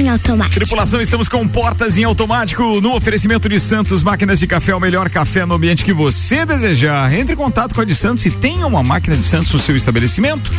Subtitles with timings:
[0.00, 0.56] Em automático.
[0.56, 5.10] Tripulação, estamos com portas em automático no oferecimento de Santos Máquinas de Café, o melhor
[5.10, 7.12] café no ambiente que você desejar.
[7.12, 9.76] Entre em contato com a de Santos e tenha uma máquina de Santos no seu
[9.76, 10.50] estabelecimento.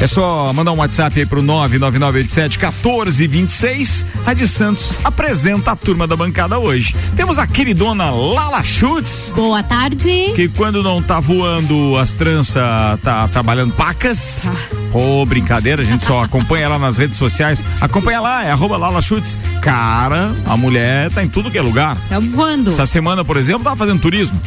[0.00, 4.04] É só mandar um WhatsApp aí pro 99987 1426.
[4.26, 6.94] A de Santos apresenta a turma da bancada hoje.
[7.16, 9.32] Temos a queridona Lala Schutz.
[9.34, 10.32] Boa tarde.
[10.34, 12.62] Que quando não tá voando as tranças,
[13.02, 14.50] tá trabalhando pacas.
[14.50, 14.81] Ah.
[14.92, 17.64] Ô, oh, brincadeira, a gente só acompanha ela nas redes sociais.
[17.80, 19.40] Acompanha lá, é arroba Lala Schutz.
[19.60, 21.96] Cara, a mulher tá em tudo que é lugar.
[22.08, 22.70] Tá voando.
[22.70, 24.38] Essa semana, por exemplo, tava fazendo turismo.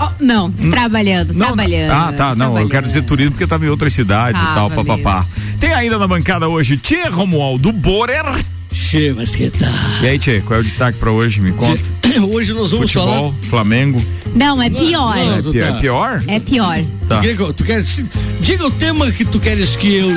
[0.00, 1.92] Oh, não, trabalhando, não, trabalhando.
[1.92, 5.24] Ah, tá, não, eu quero dizer turismo porque tava em outras cidades e tal, papapá.
[5.60, 8.24] Tem ainda na bancada hoje Tia Romualdo Borer.
[8.72, 9.70] Che, mas que tal?
[10.02, 11.40] E aí, Tchê, qual é o destaque pra hoje?
[11.40, 11.80] Me conta.
[12.02, 13.48] Che, hoje nós vamos Futebol, falar.
[13.48, 14.04] Flamengo.
[14.34, 15.14] Não, é pior.
[15.16, 16.24] Não, não, é, pior, é pior?
[16.26, 16.84] É pior.
[17.06, 17.20] Tá.
[17.20, 18.02] Tu, tu queres,
[18.40, 20.08] diga o tema que tu queres que eu.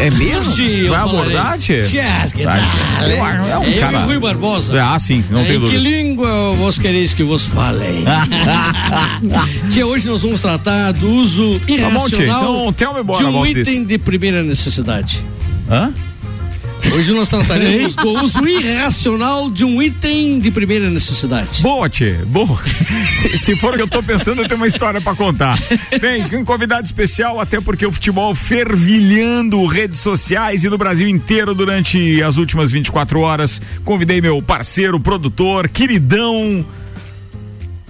[0.00, 0.54] É mesmo?
[0.54, 1.82] Tu vai abordar, Tchê?
[1.82, 2.00] Tchê,
[2.34, 2.56] que tal?
[2.56, 3.92] É um cara.
[3.92, 4.82] Eu e Rui Barbosa.
[4.82, 5.78] Ah, sim, não tem dúvida.
[5.78, 8.04] Em que língua vos quereis que vos falem?
[9.70, 13.98] Tchê, hoje nós vamos tratar do uso irracional tá bom, então, de um item de
[13.98, 15.22] primeira necessidade.
[15.70, 15.92] Hã?
[16.90, 21.62] Hoje nós trataremos do uso irracional de um item de primeira necessidade.
[21.62, 22.58] Boa, Tchê, boa.
[23.14, 25.58] se, se, for o que eu tô pensando, eu tenho uma história para contar.
[26.00, 31.54] Bem, um convidado especial, até porque o futebol fervilhando redes sociais e no Brasil inteiro
[31.54, 33.62] durante as últimas 24 horas.
[33.84, 36.64] Convidei meu parceiro, produtor, queridão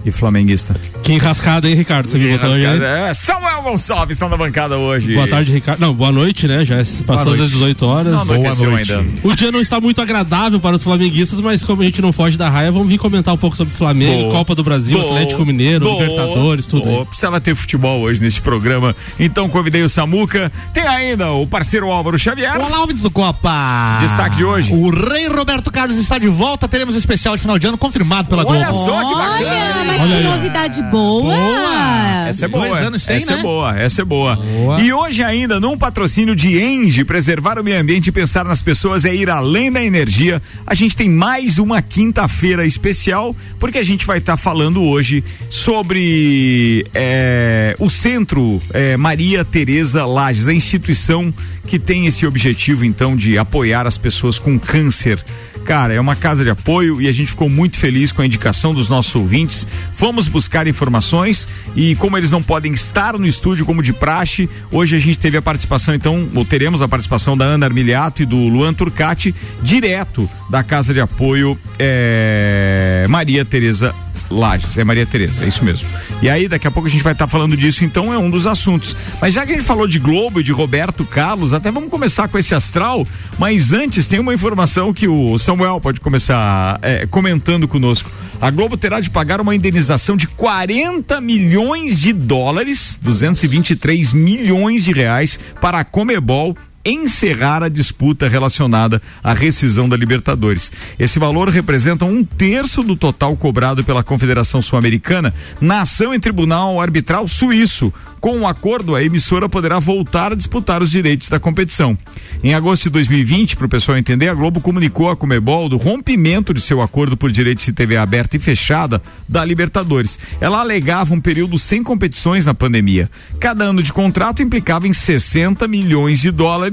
[0.05, 0.75] e flamenguista.
[1.01, 2.09] Que enrascada, hein, Ricardo?
[2.09, 2.63] Você me botou aí?
[2.65, 5.13] É, Samuel Gonçalves está na bancada hoje.
[5.15, 5.79] Boa tarde, Ricardo.
[5.79, 6.65] Não, boa noite, né?
[6.65, 6.75] Já
[7.05, 8.13] passou às 18 horas.
[8.13, 8.93] Não, boa noite.
[8.93, 9.05] Ainda.
[9.23, 12.37] O dia não está muito agradável para os flamenguistas, mas como a gente não foge
[12.37, 14.33] da raia, vamos vir comentar um pouco sobre Flamengo, boa.
[14.33, 15.13] Copa do Brasil, boa.
[15.13, 16.01] Atlético Mineiro, boa.
[16.03, 16.85] Libertadores, tudo.
[16.85, 17.05] Boa.
[17.05, 18.95] Precisava ter futebol hoje neste programa.
[19.19, 20.51] Então convidei o Samuca.
[20.73, 22.59] Tem ainda o parceiro Álvaro Xavier.
[22.59, 23.97] Olá, ouvintes do Copa.
[24.01, 24.73] Destaque de hoje.
[24.73, 26.67] O Rei Roberto Carlos está de volta.
[26.67, 28.91] Teremos um especial de final de ano confirmado pela Olha Globo.
[28.91, 29.83] Olha só que bacana.
[29.85, 31.33] mas Olha que novidade boa.
[31.33, 32.27] boa.
[32.27, 32.67] Essa é boa.
[32.67, 33.39] Dois anos tem, essa é né?
[33.39, 34.35] é boa, essa é boa.
[34.35, 34.81] boa.
[34.81, 39.05] E hoje ainda, num patrocínio de Enge, preservar o meio ambiente e pensar nas pessoas
[39.05, 40.41] é ir além da energia.
[40.65, 45.23] A gente tem mais uma quinta-feira especial, porque a gente vai estar tá falando hoje
[45.49, 51.33] sobre é, o Centro é, Maria Tereza Lages, a instituição
[51.67, 55.23] que tem esse objetivo, então, de apoiar as pessoas com câncer
[55.63, 58.73] Cara, é uma casa de apoio e a gente ficou muito feliz com a indicação
[58.73, 59.65] dos nossos ouvintes.
[59.93, 64.95] Fomos buscar informações e como eles não podem estar no estúdio como de praxe, hoje
[64.95, 68.37] a gente teve a participação, então, ou teremos a participação da Ana Armiliato e do
[68.47, 73.93] Luan Turcati, direto da casa de apoio é, Maria Tereza
[74.29, 75.87] Lages, é Maria Tereza, é isso mesmo.
[76.21, 78.29] E aí, daqui a pouco a gente vai estar tá falando disso, então é um
[78.29, 78.95] dos assuntos.
[79.21, 82.27] Mas já que a gente falou de Globo e de Roberto Carlos, até vamos começar
[82.27, 83.05] com esse astral,
[83.37, 88.09] mas antes tem uma informação que o Samuel pode começar é, comentando conosco.
[88.41, 92.99] A Globo terá de pagar uma indenização de 40 milhões de dólares,
[93.33, 96.55] 223 milhões de reais para a Comebol
[96.85, 100.71] encerrar a disputa relacionada à rescisão da Libertadores.
[100.99, 106.81] Esse valor representa um terço do total cobrado pela Confederação Sul-Americana na ação em tribunal
[106.81, 107.93] arbitral suíço.
[108.19, 111.97] Com o um acordo, a emissora poderá voltar a disputar os direitos da competição.
[112.41, 116.53] Em agosto de 2020, para o pessoal entender, a Globo comunicou à Comebol do rompimento
[116.53, 120.17] de seu acordo por direitos de TV aberta e fechada da Libertadores.
[120.39, 123.11] Ela alegava um período sem competições na pandemia.
[123.41, 126.72] Cada ano de contrato implicava em 60 milhões de dólares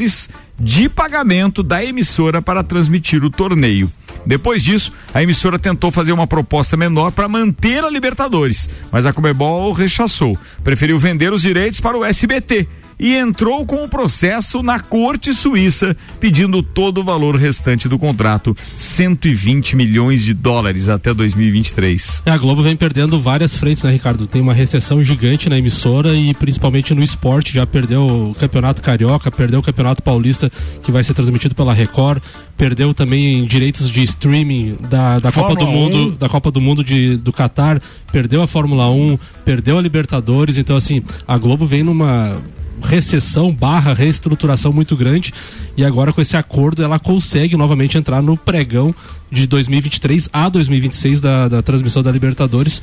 [0.58, 3.90] de pagamento da emissora para transmitir o torneio.
[4.24, 9.12] Depois disso, a emissora tentou fazer uma proposta menor para manter a Libertadores, mas a
[9.12, 10.36] Comebol rechaçou.
[10.62, 12.68] Preferiu vender os direitos para o SBT
[13.00, 18.54] e entrou com o processo na corte suíça, pedindo todo o valor restante do contrato,
[18.76, 22.22] 120 milhões de dólares até 2023.
[22.26, 24.26] É, a Globo vem perdendo várias frentes, né, Ricardo?
[24.26, 29.30] Tem uma recessão gigante na emissora e principalmente no esporte, já perdeu o Campeonato Carioca,
[29.30, 30.52] perdeu o Campeonato Paulista,
[30.84, 32.22] que vai ser transmitido pela Record,
[32.54, 36.16] perdeu também direitos de streaming da, da Copa do Mundo, 1.
[36.16, 37.80] da Copa do Mundo de, do Catar,
[38.12, 42.36] perdeu a Fórmula 1, perdeu a Libertadores, então assim, a Globo vem numa
[42.80, 45.32] recessão barra reestruturação muito grande.
[45.76, 48.94] E agora com esse acordo ela consegue novamente entrar no pregão
[49.30, 52.82] de 2023 a 2026 da, da transmissão da Libertadores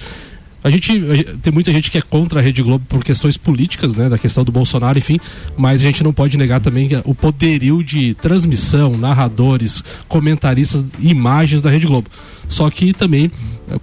[0.64, 0.92] A gente,
[1.42, 4.44] tem muita gente que é contra a Rede Globo por questões políticas, né, da questão
[4.44, 5.20] do Bolsonaro, enfim,
[5.56, 11.70] mas a gente não pode negar também o poderio de transmissão, narradores, comentaristas, imagens da
[11.70, 12.10] Rede Globo.
[12.50, 13.32] Só que também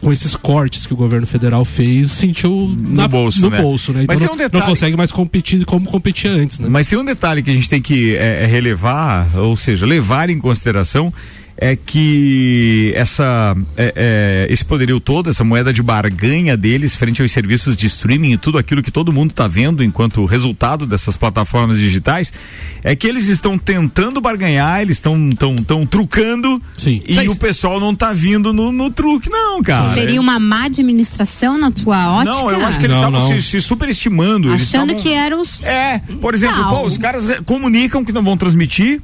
[0.00, 3.60] com esses cortes que o governo federal fez, sentiu no na, bolso, no né?
[3.60, 4.04] bolso, né?
[4.04, 4.62] Então um detalhe...
[4.62, 6.68] não, consegue mais competir como competia antes, né?
[6.70, 10.38] Mas tem um detalhe que a gente tem que é relevar, ou seja, levar em
[10.38, 11.12] consideração
[11.56, 17.30] é que essa é, é, esse poderio todo, essa moeda de barganha deles frente aos
[17.30, 21.78] serviços de streaming e tudo aquilo que todo mundo está vendo enquanto resultado dessas plataformas
[21.78, 22.32] digitais,
[22.82, 27.02] é que eles estão tentando barganhar, eles estão tão, tão trucando Sim.
[27.06, 27.28] e Mas...
[27.28, 29.94] o pessoal não está vindo no, no, truque, não, cara.
[29.94, 32.36] Seria uma má administração na tua ótica?
[32.36, 34.52] Não, eu acho que eles estavam se, se, superestimando.
[34.52, 35.62] Achando que eram os.
[35.62, 39.00] É, por exemplo, pô, os caras comunicam que não vão transmitir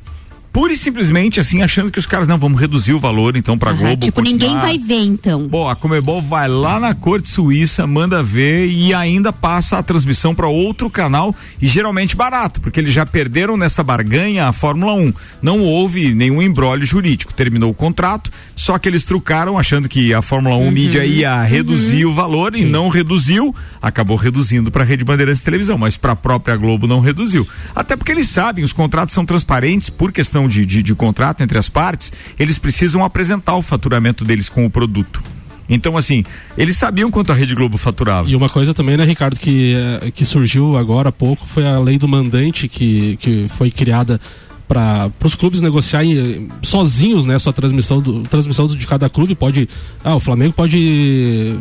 [0.52, 3.73] pura e simplesmente assim, achando que os caras não vamos reduzir o valor então para
[3.73, 3.97] uhum, Globo.
[3.97, 4.49] Tipo, continuar.
[4.49, 5.47] ninguém vai ver então.
[5.47, 10.35] Bom, a Comebol vai lá na Corte Suíça, manda ver e ainda passa a transmissão
[10.35, 15.12] para outro canal e geralmente barato, porque eles já perderam nessa barganha a Fórmula 1.
[15.43, 20.23] Não houve nenhum embrólio jurídico, terminou o contrato, só que eles trucaram achando que a
[20.23, 22.12] Fórmula 1 uhum, mídia ia reduzir uhum.
[22.12, 22.62] o valor Sim.
[22.62, 26.56] e não reduziu, acabou reduzindo para a Rede Bandeirantes de Televisão, mas para a própria
[26.56, 27.47] Globo não reduziu.
[27.75, 31.42] Até porque eles sabem, os contratos são transparentes por questão questão de, de, de contrato
[31.42, 35.22] entre as partes, eles precisam apresentar o faturamento deles com o produto.
[35.69, 36.25] Então, assim,
[36.58, 38.28] eles sabiam quanto a Rede Globo faturava.
[38.28, 41.78] E uma coisa também, né, Ricardo, que, eh, que surgiu agora há pouco foi a
[41.78, 44.20] lei do mandante que, que foi criada
[44.66, 49.69] para os clubes negociarem eh, sozinhos, né, sua transmissão do transmissão de cada clube pode,
[50.02, 51.54] ah, o Flamengo pode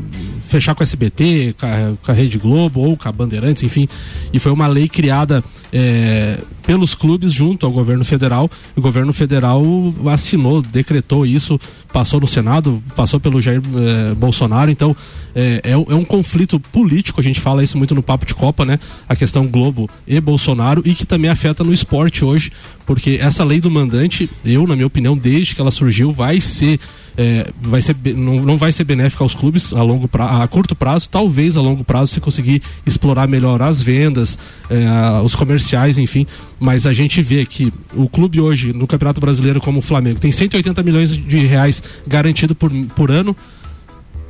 [0.47, 1.69] fechar com a SBT, com a,
[2.03, 3.87] com a Rede Globo ou com a Bandeirantes, enfim,
[4.33, 8.49] e foi uma lei criada é, pelos clubes junto ao governo federal.
[8.75, 9.63] O governo federal
[10.11, 11.59] assinou, decretou isso,
[11.91, 14.69] passou no Senado, passou pelo Jair é, Bolsonaro.
[14.69, 14.95] Então
[15.35, 17.19] é, é, é, um conflito político.
[17.19, 18.79] A gente fala isso muito no papo de Copa, né?
[19.07, 22.51] A questão Globo e Bolsonaro e que também afeta no esporte hoje,
[22.85, 26.79] porque essa lei do mandante, eu na minha opinião, desde que ela surgiu, vai ser
[27.21, 30.73] é, vai ser, não, não vai ser benéfica aos clubes a, longo pra, a curto
[30.73, 34.39] prazo, talvez a longo prazo se conseguir explorar melhor as vendas,
[34.69, 36.25] é, os comerciais, enfim.
[36.57, 40.31] Mas a gente vê que o clube hoje, no Campeonato Brasileiro, como o Flamengo, tem
[40.31, 43.35] 180 milhões de reais garantido por, por ano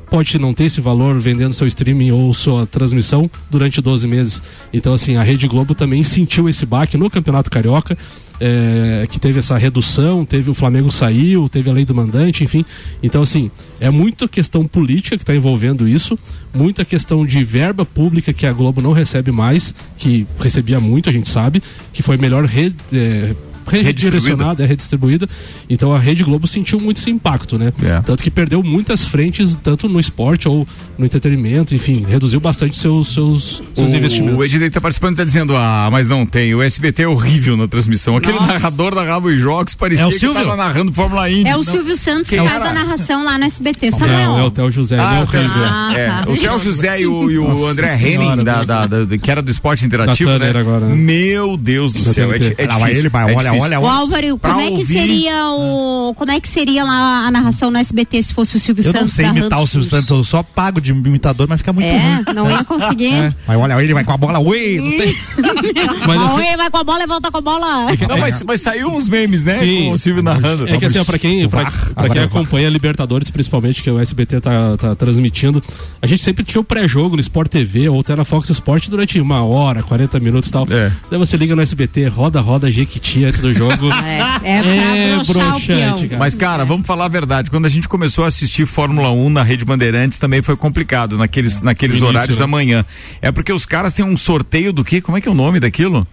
[0.10, 4.42] pode não ter esse valor vendendo seu streaming ou sua transmissão durante 12 meses.
[4.74, 7.96] Então, assim, a Rede Globo também sentiu esse baque no Campeonato Carioca
[8.40, 12.66] é, que teve essa redução, teve o Flamengo saiu, teve a lei do mandante, enfim.
[13.04, 16.18] Então, assim, é muita questão política que está envolvendo isso,
[16.54, 21.14] muita questão de verba pública que a Globo não recebe mais, que recebia muito, a
[21.14, 21.62] gente sabe,
[21.94, 23.36] que foi melhor re, é,
[23.70, 25.28] redirecionada, é redistribuída.
[25.70, 27.74] Então a Rede Globo sentiu muito esse impacto, né?
[27.84, 28.02] É.
[28.02, 30.68] Tanto que perdeu muitas frentes, tanto no esporte ou
[30.98, 34.40] no entretenimento, enfim, reduziu bastante seus, seus, seus o, investimentos.
[34.40, 37.56] O Ednei tá participando e tá dizendo, ah, mas não tem, o SBT é horrível
[37.56, 38.18] na transmissão.
[38.18, 38.54] Aquele Nossa.
[38.54, 41.50] narrador da Rabo e Jogos parecia é que tava narrando Fórmula Indy.
[41.50, 44.18] É o Silvio Santos que faz a narração lá no SBT, Samuel.
[44.18, 46.26] Não, é o Theo José, ah, é ah, é, tá.
[46.28, 49.52] O Theo José e o, e o André Henning, da, da, da, que era do
[49.52, 50.50] esporte interativo, né?
[50.50, 50.96] Agora, né?
[50.96, 52.56] Meu Deus do céu, é, é difícil.
[52.58, 54.00] Ele, vai, olha, olha, olha.
[54.00, 54.94] Álvaro, como é que ouvir...
[54.94, 56.14] seria o.
[56.16, 59.18] Como é que seria lá a narração no SBT se fosse o Silvio eu Santos?
[59.18, 61.88] Eu não sei imitar o Silvio Santos, eu só pago de imitador, mas fica muito
[61.88, 62.36] é, ruim.
[62.36, 63.10] Não ia conseguir.
[63.20, 63.34] É.
[63.48, 65.16] Mas olha, ele vai com a bola, ui, não tem.
[66.08, 66.36] mas assim...
[66.36, 67.88] Ui, vai com a bola e volta com a bola.
[68.08, 69.58] Não, mas, mas saiu uns memes, né?
[69.58, 69.86] Sim.
[69.86, 70.68] Com o Silvio narrando.
[70.70, 74.42] É que assim, ó, pra quem, pra, pra quem acompanha Libertadores, principalmente, que o SBT
[74.42, 75.62] tá, tá transmitindo,
[76.02, 79.20] a gente sempre tinha o pré-jogo no Sport TV ou até na Fox Sport durante
[79.20, 80.68] uma hora, 40 minutos e tal.
[80.70, 80.92] É.
[81.10, 83.90] Daí você liga no SBT, roda, roda, Jequiti antes do jogo.
[84.10, 87.50] É, é, é broxante, Mas, cara, vamos falar a verdade.
[87.50, 91.62] Quando a gente começou a assistir Fórmula 1 na Rede Bandeirantes, também foi complicado naqueles,
[91.62, 92.44] naqueles Início, horários né?
[92.44, 92.86] da manhã.
[93.22, 95.02] É porque os caras têm um sorteio do quê?
[95.02, 96.08] Como é que é o nome daquilo?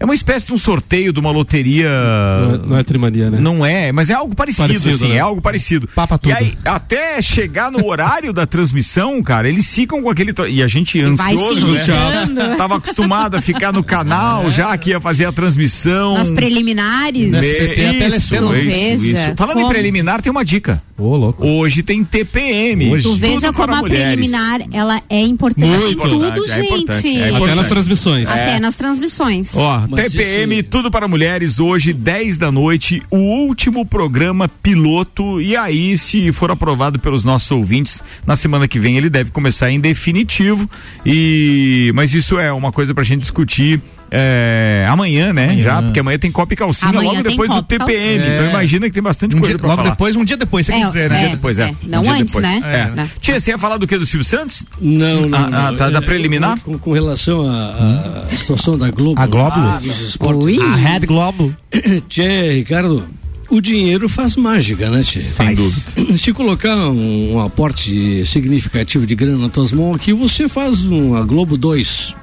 [0.00, 1.90] É uma espécie de um sorteio de uma loteria.
[1.90, 3.38] Não é, não é trimania, né?
[3.40, 5.16] Não é, mas é algo parecido, parecido assim, né?
[5.16, 5.88] é algo parecido.
[5.88, 6.30] Papa tudo.
[6.30, 10.32] E aí, até chegar no horário da transmissão, cara, eles ficam com aquele.
[10.50, 12.54] E a gente ansioso, né?
[12.56, 14.50] Tava acostumado a ficar no canal é.
[14.50, 16.14] já que ia fazer a transmissão.
[16.14, 17.30] Nas preliminares.
[17.30, 17.38] Me...
[17.38, 19.34] Isso, isso, isso, isso.
[19.36, 19.66] Falando Como?
[19.66, 20.80] em preliminar, tem uma dica.
[20.96, 21.46] Ô, louco.
[21.46, 22.92] Hoje tem TPM.
[22.92, 23.02] Hoje.
[23.02, 24.14] Tu veja como a mulheres.
[24.14, 26.06] preliminar ela é importante Muito.
[26.06, 27.18] em tudo, é gente.
[27.18, 28.28] É Até nas transmissões.
[28.28, 29.50] Até nas transmissões.
[29.54, 30.68] Ó, mas TPM, isso...
[30.68, 35.40] tudo para mulheres, hoje, 10 da noite, o último programa piloto.
[35.40, 39.70] E aí, se for aprovado pelos nossos ouvintes, na semana que vem ele deve começar
[39.70, 40.68] em definitivo.
[41.04, 43.80] E Mas isso é uma coisa para a gente discutir
[44.10, 45.44] é, amanhã, né?
[45.46, 45.62] Amanhã.
[45.62, 48.24] Já, porque amanhã tem Copa e Calcinha Amanhã logo depois do TPM.
[48.32, 48.50] Então É.
[48.50, 49.90] imagina que tem bastante Um coisa dia- pra logo falar.
[49.90, 51.16] depois, um dia depois, se É, quiser, né?
[51.16, 51.18] é.
[51.18, 51.74] Um dia depois, é.
[51.84, 52.42] não Um dia antes, depois.
[52.46, 52.62] né?
[52.96, 53.06] É.
[53.20, 54.64] Tia, você ia falar do que do Silvio Santos?
[54.80, 55.38] Não, não.
[55.38, 55.66] Ah, não.
[55.66, 56.58] ah, tá, da É, preliminar?
[56.60, 59.20] Com, com relação à à situação da Globo.
[59.20, 59.52] A Globo?
[59.56, 60.44] ah, dos esportes.
[60.44, 60.58] Ui.
[60.60, 61.54] A Red Globo.
[62.08, 63.04] Tchê, Ricardo,
[63.50, 65.20] o dinheiro faz mágica, né, Tchê?
[65.20, 66.16] Sem dúvida.
[66.18, 71.14] Se colocar um, um aporte significativo de grana nas tuas mãos aqui, você faz um,
[71.14, 72.14] a Globo 2.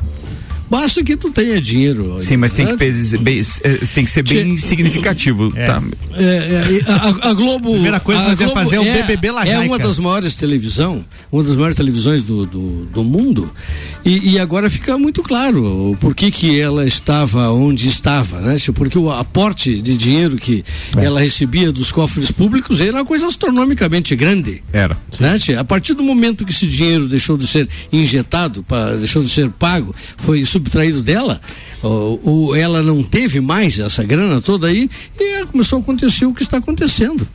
[0.70, 2.16] Basta que tu tenha dinheiro.
[2.20, 2.78] Sim, mas tem que, né?
[2.78, 5.52] pes- bem- eh, tem que ser bem significativo.
[5.52, 5.82] Tá?
[6.14, 7.72] É, é, a, a Globo.
[7.74, 9.62] Primeira coisa que a nós ia Globo fazer é o é, BBB É Lajaica.
[9.62, 13.50] uma das maiores televisão, uma das maiores televisões do, do, do mundo.
[14.04, 18.56] E, e agora fica muito claro o porquê que ela estava onde estava, né?
[18.74, 20.64] Porque o aporte de dinheiro que
[20.98, 21.06] É.
[21.06, 24.64] ela recebia dos cofres públicos era uma coisa astronomicamente grande.
[24.74, 24.98] Era.
[25.20, 25.38] Né?
[25.58, 29.50] A partir do momento que esse dinheiro deixou de ser injetado, pra, deixou de ser
[29.50, 31.40] pago, foi subtraído dela,
[31.84, 36.34] ou, ou ela não teve mais essa grana toda aí, e começou a acontecer o
[36.34, 37.28] que está acontecendo.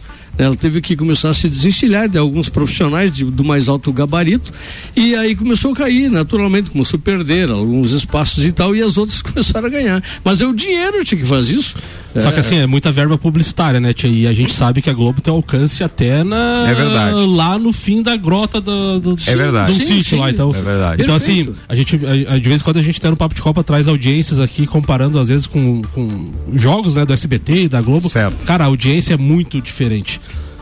[0.42, 4.52] Ela teve que começar a se desencilhar de alguns profissionais de- do mais alto gabarito
[4.96, 8.96] e aí começou a cair, naturalmente, começou a perder alguns espaços e tal, e as
[8.96, 10.02] outras começaram a ganhar.
[10.24, 11.76] Mas é o dinheiro tia, que faz isso.
[12.12, 14.10] Só que assim, é muita verba publicitária, né, tia?
[14.10, 16.68] E a gente sabe que a Globo tem alcance até na.
[16.68, 17.14] É verdade.
[17.26, 19.72] Lá no fim da grota do, do, É verdade.
[19.72, 20.16] do Sim, sítio sim.
[20.18, 20.28] lá.
[20.30, 21.02] Então, É verdade.
[21.04, 21.50] Então, Perfeito.
[21.50, 23.40] assim, a gente, a- a- de vez em quando a gente tem no Papo de
[23.42, 27.80] Copa traz audiências aqui, comparando às vezes com, com jogos, né, do SBT e da
[27.80, 28.08] Globo.
[28.08, 28.44] Certo.
[28.44, 30.20] Cara, a audiência é muito diferente.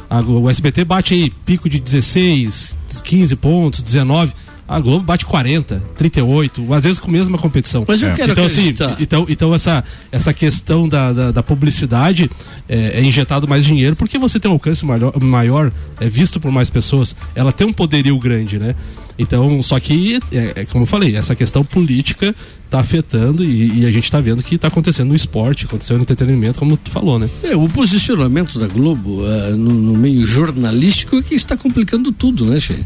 [0.08, 4.32] A o SBT bate aí pico de 16, 15 pontos, 19.
[4.66, 7.86] A Globo bate 40, 38, às vezes com a mesma competição.
[7.88, 12.30] Mas eu quero então, assim, então, então essa, essa questão da, da, da publicidade
[12.68, 16.52] é, é injetado mais dinheiro porque você tem um alcance maior, maior, é visto por
[16.52, 18.74] mais pessoas, ela tem um poderio grande, né?
[19.18, 22.34] Então, só que, é, é como eu falei, essa questão política
[22.68, 26.02] está afetando e, e a gente está vendo que está acontecendo no esporte, aconteceu no
[26.02, 27.28] entretenimento, como tu falou, né?
[27.42, 32.44] É, o posicionamento da Globo ah, no, no meio jornalístico é que está complicando tudo,
[32.44, 32.78] né, Che?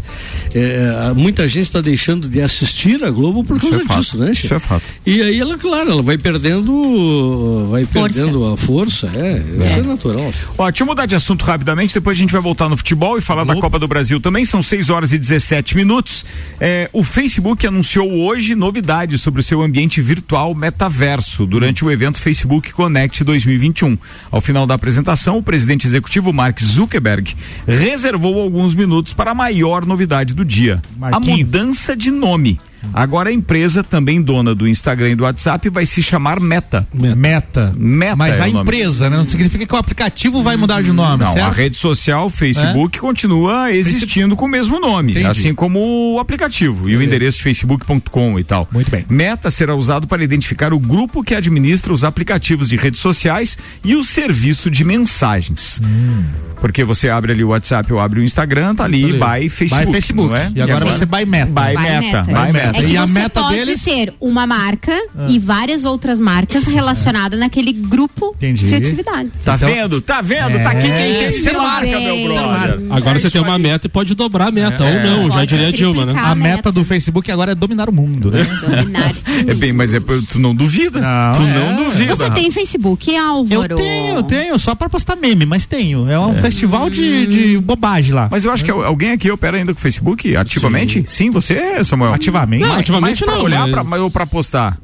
[0.55, 4.47] É, muita gente está deixando de assistir a Globo por causa é disso, né, Che?
[4.47, 4.85] Isso é fato.
[5.05, 8.15] E aí ela, claro, ela vai perdendo, vai Força.
[8.15, 10.33] perdendo a força, é, isso é natural.
[10.57, 13.21] Ó, deixa eu mudar de assunto rapidamente, depois a gente vai voltar no futebol e
[13.21, 14.45] falar da Copa do Brasil também.
[14.45, 16.25] São 6 horas e 17 minutos.
[16.61, 22.21] É, o Facebook anunciou hoje novidades sobre o seu ambiente virtual metaverso durante o evento
[22.21, 23.97] Facebook Connect 2021.
[24.31, 27.35] Ao final da apresentação, o presidente executivo Mark Zuckerberg
[27.67, 31.39] reservou alguns minutos para a maior novidade do dia: a Marquinho.
[31.39, 32.61] mudança de nome.
[32.93, 36.87] Agora a empresa, também dona do Instagram e do WhatsApp, vai se chamar Meta.
[36.93, 37.75] Meta.
[37.77, 39.17] Meta Mas é a empresa, né?
[39.17, 41.47] Não significa que o aplicativo vai mudar de nome, Não, certo?
[41.47, 45.27] a rede social, Facebook, continua existindo com o mesmo nome, Entendi.
[45.27, 48.69] assim como o aplicativo e o endereço de facebook.com e tal.
[48.73, 49.05] Muito bem.
[49.09, 53.95] Meta será usado para identificar o grupo que administra os aplicativos de redes sociais e
[53.95, 55.81] o serviço de mensagens.
[55.85, 56.25] Hum.
[56.61, 59.87] Porque você abre ali o WhatsApp ou abre o Instagram, tá ali, by Facebook.
[59.87, 60.29] By Facebook.
[60.31, 60.53] não é?
[60.55, 61.47] E agora vai ser by Meta.
[61.47, 62.23] By, By Meta.
[62.23, 62.47] Meta.
[62.47, 62.72] By Meta.
[62.75, 63.83] É que E a você meta pode deles?
[63.83, 64.93] ter uma marca
[65.29, 68.67] e várias outras marcas relacionadas naquele grupo Entendi.
[68.67, 69.33] de atividades.
[69.45, 70.01] Tá Então- vendo?
[70.01, 70.63] Tá vendo?
[70.63, 72.81] Tá aqui quem tem ser marca, meu brother.
[72.91, 73.63] Agora É você tem uma aí.
[73.63, 76.13] meta e pode dobrar a meta, ou não, já Pode diria a Dilma, né?
[76.17, 76.73] A A meta meta.
[76.73, 78.45] do Facebook agora é dominar o mundo, né?
[78.61, 79.13] Dominar.
[79.47, 81.01] É bem, mas é, tu não duvida.
[81.01, 81.55] Não, tu é.
[81.55, 82.15] não duvida.
[82.15, 83.77] Você tem Facebook, Eu Álvaro?
[83.77, 86.09] tenho, eu tenho, só pra postar meme, mas tenho.
[86.09, 88.29] É um festival de, de bobagem lá.
[88.31, 91.03] Mas eu acho que alguém aqui opera ainda com o Facebook ativamente?
[91.07, 92.13] Sim, você, Samuel.
[92.15, 92.62] Ativamente?
[92.63, 94.79] Não, Mas- mas pra não, olhar mas- pra, ou pra postar?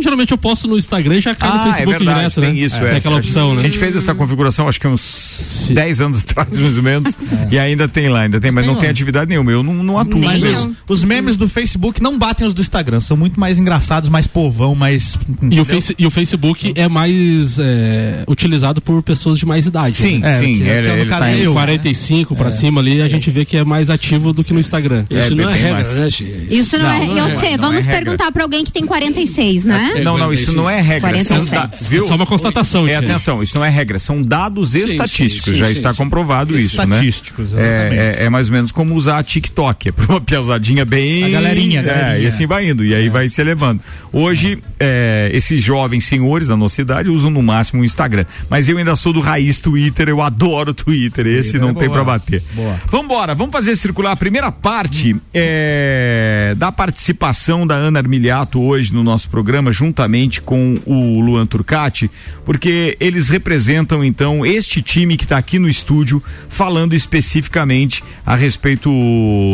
[0.00, 2.52] Geralmente eu posto no Instagram e já cai no Ah, é Facebook verdade, direto, tem
[2.54, 2.60] né?
[2.60, 2.96] isso, Tem é.
[2.96, 3.62] aquela opção, A né?
[3.62, 7.18] gente fez essa configuração acho que uns 10 anos atrás, mais ou menos,
[7.50, 8.92] e ainda tem lá, ainda tem, mas não Tem tem lá.
[8.92, 10.74] atividade nenhuma, eu não, não atuo mais nisso.
[10.88, 14.74] Os memes do Facebook não batem os do Instagram, são muito mais engraçados, mais povão,
[14.74, 15.16] mais.
[15.50, 19.96] E o, face, e o Facebook é mais é, utilizado por pessoas de mais idade.
[19.96, 20.30] Sim, né?
[20.34, 21.52] É, sim, que- que ele, no ele tá é eu.
[21.52, 25.04] 45 pra cima ali, a gente vê que é mais ativo do que no Instagram.
[25.10, 26.08] Isso É, não é tem regra, né?
[26.50, 27.06] Isso não, Não, é.
[27.06, 29.87] não é, Tchê, não vamos é perguntar pra alguém que tem 46, né?
[30.04, 31.22] Não, não, isso não é regra.
[31.24, 31.50] São 47.
[31.50, 32.04] dados, viu?
[32.04, 35.58] É só uma constatação, É, atenção, isso não é regra, são dados Sim, estatísticos, sim,
[35.58, 36.96] já sim, está comprovado isso, né?
[36.96, 37.96] Estatísticos, exatamente.
[37.96, 41.24] É, é, é mais ou menos como usar a TikTok, é uma piazadinha bem.
[41.24, 42.18] A galerinha, É, galerinha.
[42.18, 43.80] e assim vai indo, e aí vai se elevando.
[44.12, 48.24] Hoje, é, esses jovens senhores da nossa idade usam no máximo o Instagram.
[48.48, 51.88] Mas eu ainda sou do raiz Twitter, eu adoro Twitter, esse Twitter não é tem
[51.88, 52.04] boa.
[52.04, 52.42] pra bater.
[52.54, 52.80] Boa.
[52.90, 59.02] Vambora, vamos fazer circular a primeira parte é, da participação da Ana Armiliato hoje no
[59.02, 62.10] nosso programa, juntamente com o Luan Turcati,
[62.44, 68.90] porque eles representam então este time que está aqui no estúdio falando especificamente a respeito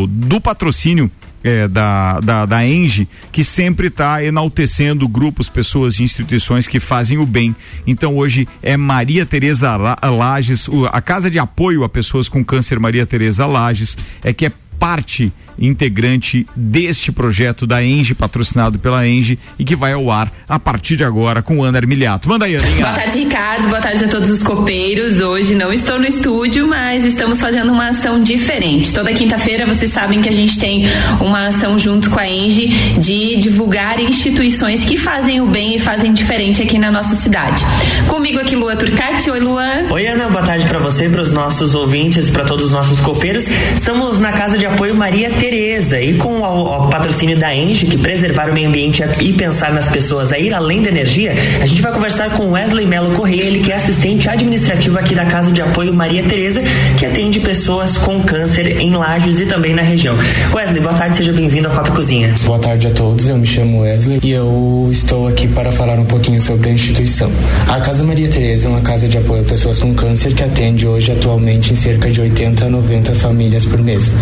[0.08, 1.10] do patrocínio
[1.42, 7.18] é, da, da, da Engie, que sempre está enaltecendo grupos, pessoas e instituições que fazem
[7.18, 7.54] o bem.
[7.86, 13.04] Então hoje é Maria Tereza Lages, a Casa de Apoio a Pessoas com Câncer Maria
[13.04, 19.64] Tereza Lages, é que é parte integrante deste projeto da Enge, patrocinado pela Enge e
[19.64, 22.28] que vai ao ar a partir de agora com o Ana Armiliato.
[22.28, 22.76] Manda aí, Aninha.
[22.76, 23.68] Boa tarde, Ricardo.
[23.68, 25.20] Boa tarde a todos os copeiros.
[25.20, 28.92] Hoje não estou no estúdio, mas estamos fazendo uma ação diferente.
[28.92, 30.84] Toda quinta-feira vocês sabem que a gente tem
[31.20, 32.68] uma ação junto com a Enge
[32.98, 37.64] de divulgar instituições que fazem o bem e fazem diferente aqui na nossa cidade.
[38.08, 39.30] Comigo aqui Lua Turcati.
[39.30, 39.64] Oi, Lua.
[39.90, 40.28] Oi, Ana.
[40.28, 43.46] Boa tarde para você, para os nossos ouvintes, para todos os nossos copeiros.
[43.74, 47.98] Estamos na Casa de Apoio Maria Tereza e com o, o patrocínio da Engie, que
[47.98, 51.82] preservar o meio ambiente e pensar nas pessoas a ir além da energia, a gente
[51.82, 55.60] vai conversar com Wesley Melo Correia, ele que é assistente administrativo aqui da Casa de
[55.60, 56.62] Apoio Maria Tereza,
[56.98, 60.16] que atende pessoas com câncer em Lages e também na região.
[60.54, 62.34] Wesley, boa tarde, seja bem-vindo à Copa Cozinha.
[62.46, 66.06] Boa tarde a todos, eu me chamo Wesley e eu estou aqui para falar um
[66.06, 67.30] pouquinho sobre a instituição.
[67.68, 70.86] A Casa Maria Tereza é uma casa de apoio a pessoas com câncer que atende
[70.86, 74.14] hoje atualmente em cerca de 80 a 90 famílias por mês.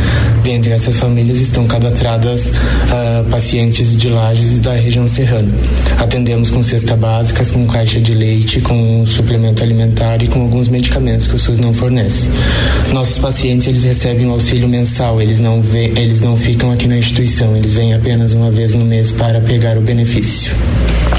[0.43, 5.53] Dentre essas famílias estão cadastradas uh, pacientes de lajes da região serrana.
[5.99, 11.27] Atendemos com cesta básica, com caixa de leite, com suplemento alimentar e com alguns medicamentos
[11.27, 12.29] que o SUS não fornece.
[12.93, 16.97] Nossos pacientes eles recebem um auxílio mensal, eles não vê, eles não ficam aqui na
[16.97, 20.53] instituição, eles vêm apenas uma vez no mês para pegar o benefício.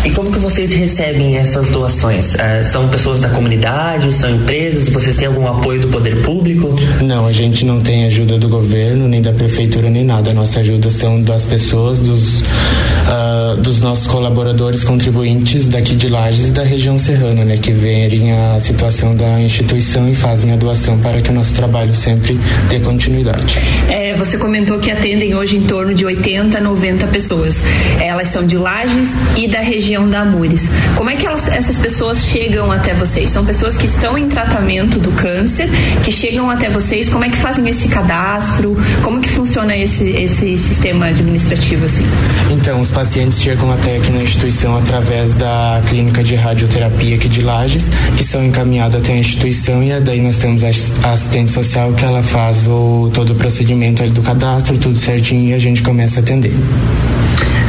[0.05, 2.35] E como que vocês recebem essas doações?
[2.35, 2.37] Uh,
[2.69, 4.89] são pessoas da comunidade, são empresas?
[4.89, 6.75] Vocês têm algum apoio do poder público?
[7.01, 10.31] Não, a gente não tem ajuda do governo, nem da prefeitura, nem nada.
[10.31, 16.49] A nossa ajuda são das pessoas, dos, uh, dos nossos colaboradores contribuintes daqui de Lages
[16.49, 17.57] e da região serrana, né?
[17.57, 21.93] Que verem a situação da instituição e fazem a doação para que o nosso trabalho
[21.93, 23.57] sempre dê continuidade.
[23.89, 27.61] É, você comentou que atendem hoje em torno de 80, 90 pessoas.
[27.99, 30.63] Elas são de Lages e da região da Amures.
[30.95, 33.29] Como é que elas, essas pessoas chegam até vocês?
[33.29, 35.69] São pessoas que estão em tratamento do câncer,
[36.03, 37.09] que chegam até vocês.
[37.09, 38.75] Como é que fazem esse cadastro?
[39.03, 42.05] Como que funciona esse, esse sistema administrativo assim?
[42.51, 47.41] Então, os pacientes chegam até aqui na instituição através da clínica de radioterapia aqui de
[47.41, 52.05] Lages, que são encaminhados até a instituição e daí nós temos a assistente social que
[52.05, 56.23] ela faz o todo o procedimento do cadastro, tudo certinho e a gente começa a
[56.23, 56.53] atender.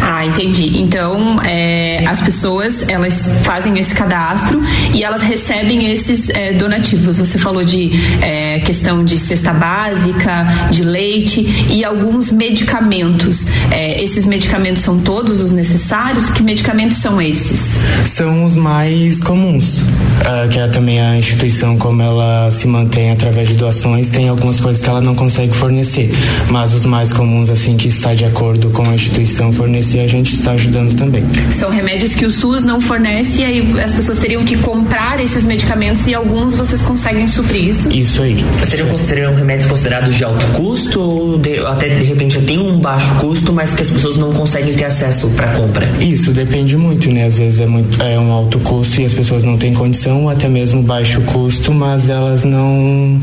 [0.03, 0.81] Ah, entendi.
[0.81, 4.63] Então, é, as pessoas, elas fazem esse cadastro
[4.95, 7.19] e elas recebem esses é, donativos.
[7.19, 7.91] Você falou de
[8.23, 13.47] é, questão de cesta básica, de leite e alguns medicamentos.
[13.71, 16.29] É, esses medicamentos são todos os necessários?
[16.31, 17.77] Que medicamentos são esses?
[18.07, 19.83] São os mais comuns,
[20.21, 24.61] uh, que é também a instituição, como ela se mantém através de doações, tem algumas
[24.61, 26.11] coisas que ela não consegue fornecer,
[26.51, 30.35] mas os mais comuns, assim, que está de acordo com a instituição fornecer, a gente
[30.35, 31.25] está ajudando também.
[31.53, 35.45] São remédios que o SUS não fornece e aí as pessoas teriam que comprar esses
[35.45, 37.89] medicamentos e alguns vocês conseguem suprir isso?
[37.91, 38.45] Isso aí.
[38.69, 43.15] Seriam considerados remédios considerados de alto custo ou de, até de repente tem um baixo
[43.21, 45.87] custo, mas que as pessoas não conseguem ter acesso para compra?
[46.01, 47.25] Isso depende muito, né?
[47.25, 50.29] Às vezes é, muito, é um alto custo e as pessoas não têm condição, ou
[50.29, 53.21] até mesmo baixo custo, mas elas não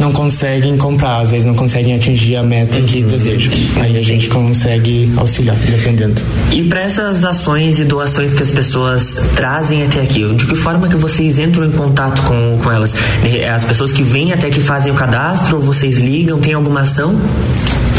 [0.00, 2.84] não conseguem comprar, às vezes não conseguem atingir a meta uhum.
[2.84, 3.52] que desejam.
[3.80, 6.20] Aí a gente consegue auxiliar, dependendo.
[6.50, 10.88] E para essas ações e doações que as pessoas trazem até aqui, de que forma
[10.88, 12.94] que vocês entram em contato com, com elas?
[13.54, 17.14] As pessoas que vêm até que fazem o cadastro, ou vocês ligam, tem alguma ação?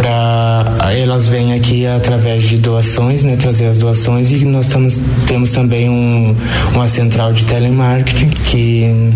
[0.02, 5.52] Para elas vêm aqui através de doações, né, trazer as doações e nós tamos, temos
[5.52, 6.36] também um,
[6.74, 9.12] uma central de telemarketing que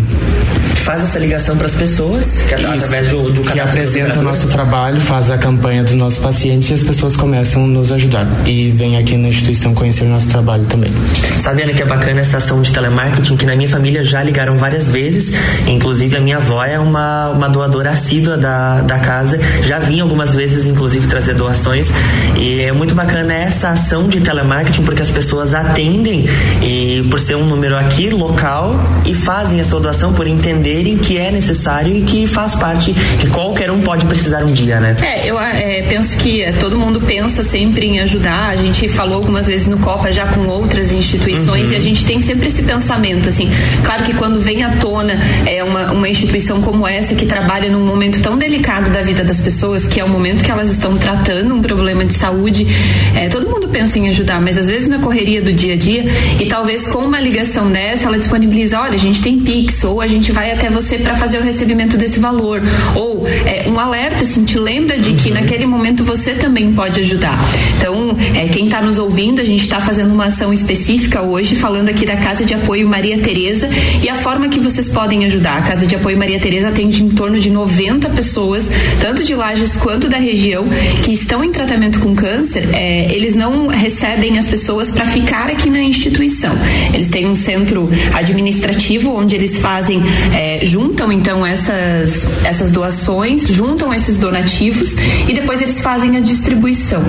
[0.86, 4.48] faz essa ligação para as pessoas, que Isso, através do, do que apresenta o nosso
[4.50, 8.28] trabalho, faz a campanha dos nossos pacientes e as pessoas começam a nos ajudar.
[8.46, 10.94] E vem aqui na instituição conhecer o nosso trabalho também.
[11.42, 14.88] Sabendo que é bacana essa ação de telemarketing que na minha família já ligaram várias
[14.88, 20.02] vezes, inclusive a minha avó é uma, uma doadora assídua da, da casa, já vim
[20.02, 21.88] algumas vezes inclusive trazer doações.
[22.36, 26.30] E é muito bacana essa ação de telemarketing porque as pessoas atendem
[26.62, 31.18] e por ser um número aqui local e fazem essa doação por entender entenderem que
[31.18, 34.96] é necessário e que faz parte, que qualquer um pode precisar um dia, né?
[35.02, 38.50] É, eu é, penso que é, todo mundo pensa sempre em ajudar.
[38.50, 41.74] A gente falou algumas vezes no Copa já com outras instituições uhum.
[41.74, 43.50] e a gente tem sempre esse pensamento, assim.
[43.84, 47.86] Claro que quando vem à tona é uma, uma instituição como essa que trabalha num
[47.86, 51.54] momento tão delicado da vida das pessoas, que é o momento que elas estão tratando
[51.54, 52.68] um problema de saúde,
[53.16, 56.06] é, todo mundo pensa em ajudar, mas às vezes na correria do dia a dia
[56.40, 60.08] e talvez com uma ligação dessa ela disponibiliza, olha, a gente tem Pix ou a
[60.08, 62.62] gente vai até até você para fazer o recebimento desse valor.
[62.96, 67.38] Ou é, um alerta, assim, te lembra de que naquele momento você também pode ajudar.
[67.78, 71.90] Então, é, quem está nos ouvindo, a gente está fazendo uma ação específica hoje, falando
[71.90, 73.70] aqui da Casa de Apoio Maria Tereza
[74.02, 75.58] e a forma que vocês podem ajudar.
[75.58, 79.76] A Casa de Apoio Maria Tereza atende em torno de 90 pessoas, tanto de Lages
[79.76, 80.66] quanto da região,
[81.04, 82.70] que estão em tratamento com câncer.
[82.74, 86.56] É, eles não recebem as pessoas para ficar aqui na instituição.
[86.94, 90.02] Eles têm um centro administrativo onde eles fazem,
[90.34, 94.96] é, juntam então essas, essas doações, juntam esses donativos
[95.28, 97.02] e depois eles fazem a distribuição.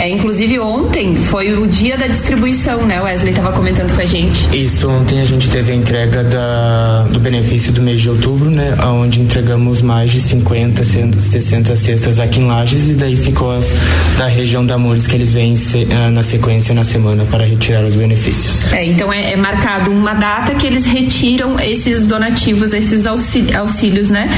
[0.00, 3.00] É, inclusive ontem foi o dia da distribuição, né?
[3.00, 4.48] O Wesley estava comentando com a gente.
[4.56, 8.74] Isso, ontem a gente teve a entrega da, do benefício do mês de outubro, né?
[8.84, 13.72] Onde entregamos mais de 50, 60 cestas aqui em Lages e daí ficou as
[14.16, 17.84] da região da Mures que eles vêm se, uh, na sequência na semana para retirar
[17.84, 18.72] os benefícios.
[18.72, 24.10] É, então é, é, marcado uma data que eles retiram esses donativos, esses auxílios, auxílios,
[24.10, 24.28] né?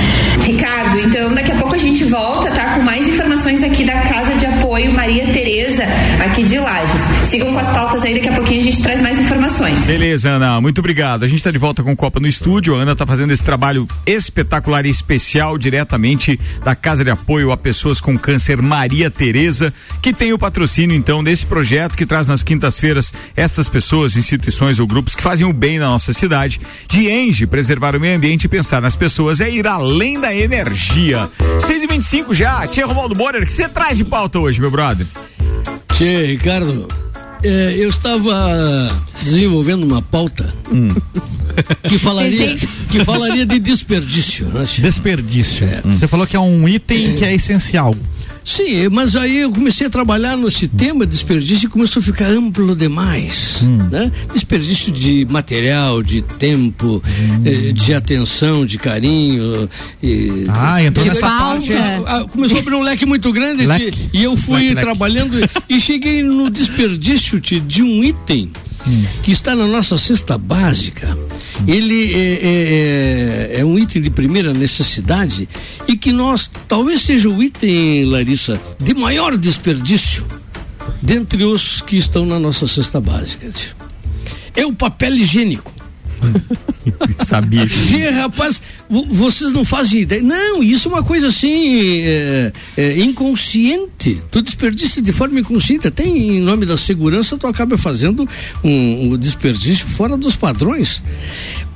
[0.44, 2.74] Ricardo, então daqui a pouco a gente volta, tá?
[2.74, 5.84] Com mais informações aqui da Casa de Apoio Maria Tereza,
[6.24, 7.00] aqui de Lages.
[7.28, 9.80] Sigam com as pautas aí, daqui a pouquinho a gente traz mais informações.
[9.84, 11.24] Beleza, Ana, muito obrigado.
[11.24, 12.76] A gente está de volta com o Copa no estúdio.
[12.76, 17.56] A Ana está fazendo esse trabalho espetacular e especial diretamente da Casa de Apoio a
[17.56, 22.42] Pessoas com Câncer Maria Tereza, que tem o patrocínio então desse projeto que traz nas
[22.42, 26.60] quintas-feiras essas pessoas, instituições ou grupos que fazem o bem na nossa cidade.
[26.88, 31.28] De Enge, preservar o meio ambiente e pensar nas pessoas é ir além da energia.
[31.60, 32.66] 6 e 25 já.
[32.66, 35.06] Tia Romualdo Borer, o que você traz de pauta hoje, meu brother?
[35.94, 36.88] Tchê, Ricardo,
[37.42, 40.88] é, eu estava desenvolvendo uma pauta hum.
[41.88, 42.56] que falaria
[42.90, 44.46] que falaria de desperdício.
[44.46, 44.64] Né?
[44.78, 45.66] Desperdício.
[45.66, 45.82] É.
[45.84, 45.92] Hum.
[45.92, 47.94] Você falou que é um item que é essencial.
[48.44, 52.74] Sim, mas aí eu comecei a trabalhar nesse tema desperdício e começou a ficar amplo
[52.74, 53.76] demais, hum.
[53.90, 54.10] né?
[54.32, 57.42] Desperdício de material, de tempo, hum.
[57.44, 59.68] eh, de atenção, de carinho.
[60.02, 61.72] Eh, ah, entrou nessa parte.
[62.06, 63.90] Ah, começou a abrir um leque muito grande leque.
[63.90, 65.54] De, e eu fui leque, trabalhando leque.
[65.68, 68.50] e cheguei no desperdício de, de um item
[68.86, 69.04] hum.
[69.22, 71.16] que está na nossa cesta básica
[71.66, 75.48] ele é, é, é, é, um item de primeira necessidade
[75.86, 78.29] e que nós, talvez seja o item, Larissa,
[78.78, 80.26] de maior desperdício
[81.02, 83.50] dentre os que estão na nossa cesta básica.
[84.54, 85.79] É o papel higiênico.
[87.24, 87.66] Sabia.
[87.66, 90.22] Gê, rapaz, vocês não fazem ideia.
[90.22, 94.20] Não, isso é uma coisa assim é, é, inconsciente.
[94.30, 95.86] Tu desperdiça de forma inconsciente.
[95.86, 98.28] Até em nome da segurança, tu acaba fazendo
[98.62, 101.02] um, um desperdício fora dos padrões.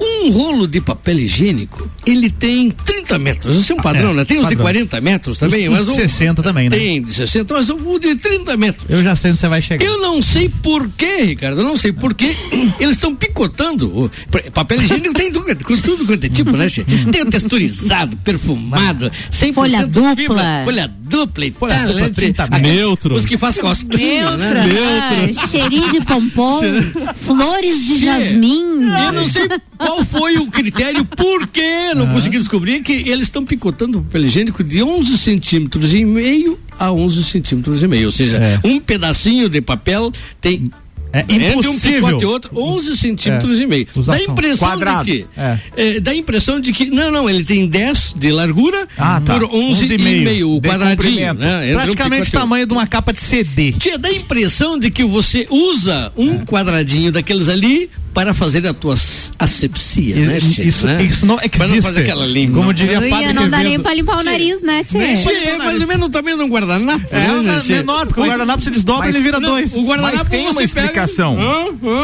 [0.01, 3.57] Um rolo de papel higiênico, ele tem 30 metros.
[3.59, 4.25] Esse é um padrão, é, né?
[4.25, 4.59] Tem os padrão.
[4.59, 5.69] de 40 metros também.
[5.69, 6.77] Os, mas de 60 também, né?
[6.77, 8.85] Tem de 60, mas o de 30 metros.
[8.89, 9.85] Eu já sei onde você vai chegar.
[9.85, 11.61] Eu não sei por quê, Ricardo.
[11.61, 12.35] Eu não sei por quê.
[12.81, 14.11] Eles estão picotando.
[14.53, 16.67] Papel higiênico tem tudo, tudo quanto é tipo, né?
[17.13, 20.17] Tem o texturizado, perfumado, 100% folha dupla.
[20.17, 22.59] Fibra, folha dupla e folha tal, dupla, 30 né?
[22.61, 23.15] Neutro.
[23.15, 24.67] Os que faz cosquinha, né?
[24.67, 25.45] Neutro.
[25.45, 26.61] Ah, cheirinho de pompom,
[27.23, 28.83] flores de jasmim.
[29.05, 33.45] Eu não sei qual foi o critério, por que não consegui descobrir que eles estão
[33.45, 38.13] picotando o papel higiênico de 11 centímetros e meio a 11 centímetros e meio, ou
[38.13, 38.59] seja, é.
[38.65, 40.71] um pedacinho de papel tem
[41.15, 41.59] é impossível.
[41.59, 43.63] Entre um picote e outro, 11 centímetros é.
[43.63, 43.87] e meio.
[44.07, 45.05] Dá impressão Quadrado.
[45.05, 45.27] de que.
[45.37, 45.59] É.
[45.77, 46.91] É, dá impressão de que.
[46.91, 49.39] Não, não, ele tem 10 de largura ah, tá.
[49.39, 51.35] por 11, 11 e meio, meio o quadradinho.
[51.35, 51.73] Né?
[51.73, 53.73] Praticamente um o tamanho de uma capa de CD.
[53.73, 56.45] Tia, dá impressão de que você usa um é.
[56.45, 58.95] quadradinho daqueles ali para fazer a tua
[59.39, 61.03] asepsia, né, Isso, né?
[61.03, 61.59] isso não existe.
[61.59, 62.61] Para não fazer aquela língua.
[62.61, 64.99] Como diria Ui, Padre Não dá nem para limpar o nariz, né, Tchê?
[64.99, 67.05] É mais ou menos também no guardanapo.
[67.11, 69.75] É, né, menor, porque o guardanapo se desdobra e ele vira não, dois.
[69.75, 71.37] O guardanapo Mas tem uma explicação.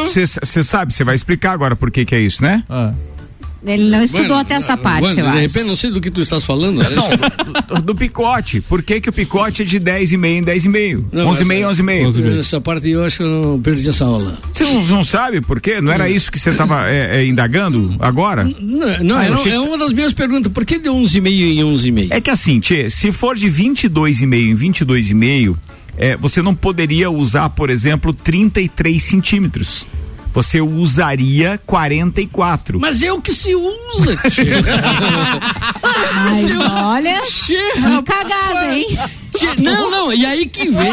[0.04, 2.64] Você sabe, você vai explicar agora por que que é isso, né?
[2.68, 2.92] Ah.
[3.64, 5.38] Ele não estudou bueno, até essa parte, bueno, eu de acho.
[5.38, 6.82] repente, não sei do que tu estás falando.
[6.82, 8.62] Não, do, do, picote.
[8.62, 11.04] Por que, que o picote é de 10,5 em 10,5?
[11.12, 12.38] 11,5 11,5.
[12.38, 14.38] Essa parte eu acho que eu não perdi essa aula.
[14.52, 15.80] Você não, não sabe por quê?
[15.80, 18.44] Não era isso que você estava é, é, indagando agora?
[18.44, 20.50] Não, não ah, é, é uma das minhas perguntas.
[20.50, 22.08] Por que de 11,5 em 11,5?
[22.10, 25.56] É que assim, Tchê, se for de 22,5 em 22,5,
[25.98, 29.86] é, você não poderia usar, por exemplo, 33 centímetros
[30.32, 32.78] você usaria 44.
[32.80, 34.16] Mas é o que se usa,
[35.82, 38.86] Mas olha, que cagada, hein?
[39.34, 40.92] Tchê, não, não, e aí que vem.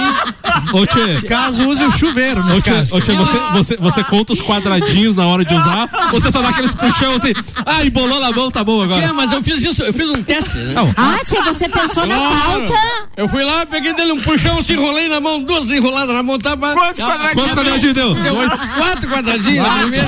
[0.74, 1.28] Ô, Tchê.
[1.28, 2.96] Caso use o chuveiro, Ô, nesse Tchê, caso.
[2.96, 6.42] ô, Tchê, você, você, você conta os quadradinhos na hora de usar, ou você só
[6.42, 7.34] dá aqueles puxão assim,
[7.66, 9.02] ah, embolou na mão, tá bom agora.
[9.02, 10.58] Tchê, mas eu fiz isso, eu fiz um teste.
[10.58, 10.74] Né?
[10.74, 12.44] Não, Ah, tia, você pensou na Claro.
[12.68, 12.74] pauta?
[13.18, 16.38] Eu fui lá, peguei dele um puxão, se enrolei na mão, duas enroladas na mão,
[16.38, 16.74] tava.
[16.74, 17.34] Quantos Ah, quadradinhos?
[17.36, 18.14] Quantos quadradinhos deu?
[18.16, 18.36] Deu
[18.78, 20.08] quatro quadradinhos na primeira.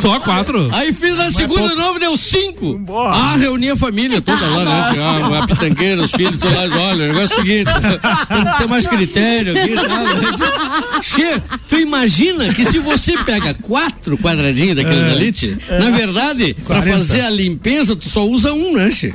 [0.00, 0.68] Só quatro?
[0.72, 2.78] Aí fiz a segunda de novo, deu cinco.
[2.78, 3.10] Boa.
[3.10, 4.84] Ah, reuni a família toda lá, né?
[4.98, 7.70] Ah, a pitangueira, os filhos, todos lá, olha, negócio é o seguinte,
[8.28, 9.74] tem que ter mais critério aqui.
[9.74, 11.00] Tá?
[11.02, 15.10] Che, tu imagina que se você pega quatro quadradinhos daqueles É.
[15.12, 19.14] ali, tchê, na verdade, pra fazer a limpeza, tu só usa um, né, Che?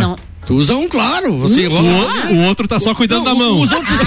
[0.00, 0.16] Não.
[0.46, 1.36] Tu usa um, claro.
[1.38, 3.60] Você O, o- o outro tá só cuidando da mão.
[3.60, 3.98] Os outros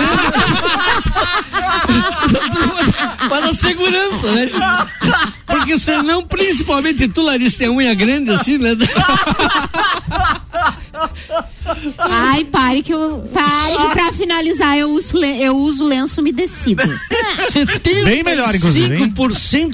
[2.25, 2.95] Os outros
[3.29, 4.47] Para a segurança, né?
[5.45, 8.69] Porque senão, principalmente tu, Larissa, tem a unha grande assim, né?
[11.97, 13.23] Ai, pare que eu.
[13.33, 16.81] Pare que pra finalizar eu uso, eu uso lenço umedecido.
[17.51, 19.13] 75% Bem melhor, inclusive, hein?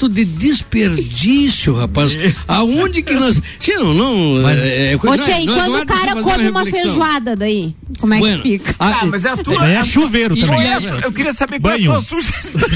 [0.09, 2.17] de desperdício, rapaz.
[2.47, 3.41] Aonde que nós.
[3.59, 4.49] Sim, não, não.
[4.49, 6.63] é, é, Ô, é- tia, e não é- quando não é o cara come uma
[6.63, 6.91] reflexão.
[6.91, 7.73] feijoada daí?
[7.99, 8.75] Como é Bueno, que fica?
[8.79, 9.67] ah, Ah, mas é a tua.
[9.67, 10.61] É chuveiro E- também.
[10.67, 11.91] É a Eu queria saber qual é a Banho.
[11.91, 12.61] tua sugestão.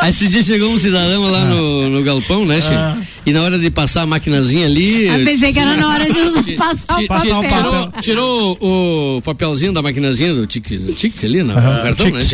[0.00, 2.68] Aí esse dia chegou um cidadão lá no, no galpão, né, Che?
[3.26, 5.06] E na hora de passar a maquinazinha ali.
[5.08, 7.38] Eu pensei que era na hora de usar- passar o papel.
[7.40, 8.58] ti- Tirou, tirou
[9.18, 12.24] o papelzinho da maquinazinha do ticket, ali, no, no cartão, né?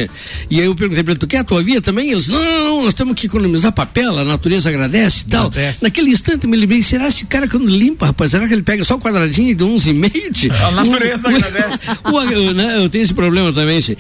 [0.51, 2.11] E aí eu perguntei pra ele, tu quer a tua via também?
[2.11, 5.47] Eles, não, não, não, nós temos que economizar papel, a natureza agradece e tal.
[5.47, 5.79] Agradece.
[5.83, 8.85] Naquele instante eu me lembrei, será esse cara quando limpa, rapaz, será que ele pega
[8.85, 10.35] só o quadradinho de 11,5?
[10.35, 10.51] Che?
[10.51, 11.87] A natureza agradece.
[12.05, 13.97] o- o- né, eu tenho esse problema também, Che.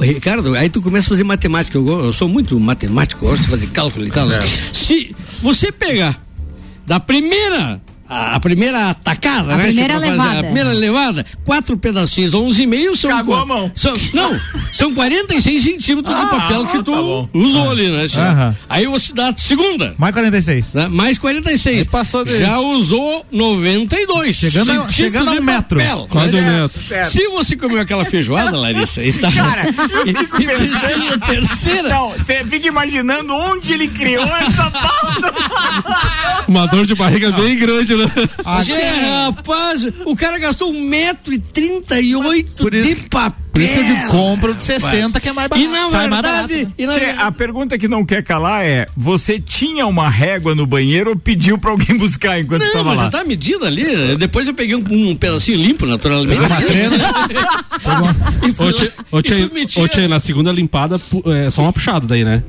[0.00, 4.06] Ricardo, aí tu começa a fazer matemática, eu, sou muito matemático, gosto de fazer cálculo
[4.06, 4.26] e tal.
[4.26, 4.40] né?
[4.72, 6.20] Se você pegar
[6.86, 7.80] da primeira.
[8.08, 9.64] A a primeira atacada, A né?
[9.64, 10.38] primeira fazer levada.
[10.40, 13.10] A primeira levada, quatro pedacinhos, 11,5 são.
[13.10, 13.70] Cagou a mão.
[13.74, 14.40] São, não,
[14.72, 17.28] são 46 centímetros de Ah, papel que tá tu bom.
[17.34, 18.06] usou ali, né?
[18.16, 18.56] Aham.
[18.68, 19.94] Aí você dá a segunda.
[19.98, 20.72] Mais 46.
[20.74, 20.88] né?
[20.88, 21.78] Mais 46.
[21.78, 24.36] Aí passou de- Já usou 92.
[24.36, 25.78] Chegando a- chegando um de metro.
[25.78, 26.06] papel.
[26.08, 26.82] Quase um metro.
[26.82, 27.12] Certo.
[27.12, 29.30] Se você comeu aquela feijoada, Larissa, e tá.
[29.32, 31.88] Cara, eu fico e precisa a terceira.
[31.88, 35.34] Não, você fica imaginando onde ele criou essa pauta.
[36.48, 38.12] Uma dor de barriga bem grande, né?
[38.64, 38.80] Tchê,
[39.24, 43.48] rapaz, o cara gastou um metro e trinta e oito de papel.
[43.58, 45.66] Por isso eu digo, compro de 60, que é mais barato.
[45.66, 46.72] E na Sai mais barato, verdade, né?
[46.78, 50.64] e na Tchê, a pergunta que não quer calar é: você tinha uma régua no
[50.64, 53.04] banheiro ou pediu pra alguém buscar enquanto Não, estava mas lá?
[53.06, 54.16] já tá medida ali.
[54.16, 56.40] Depois eu peguei um, um pedacinho limpo, naturalmente.
[56.40, 56.96] Uma trena.
[58.46, 61.00] e fui Ô, lá Tchê, ô, e Tchê, submeti ô, a- Tchê, na segunda limpada,
[61.46, 62.44] é só uma puxada daí, né?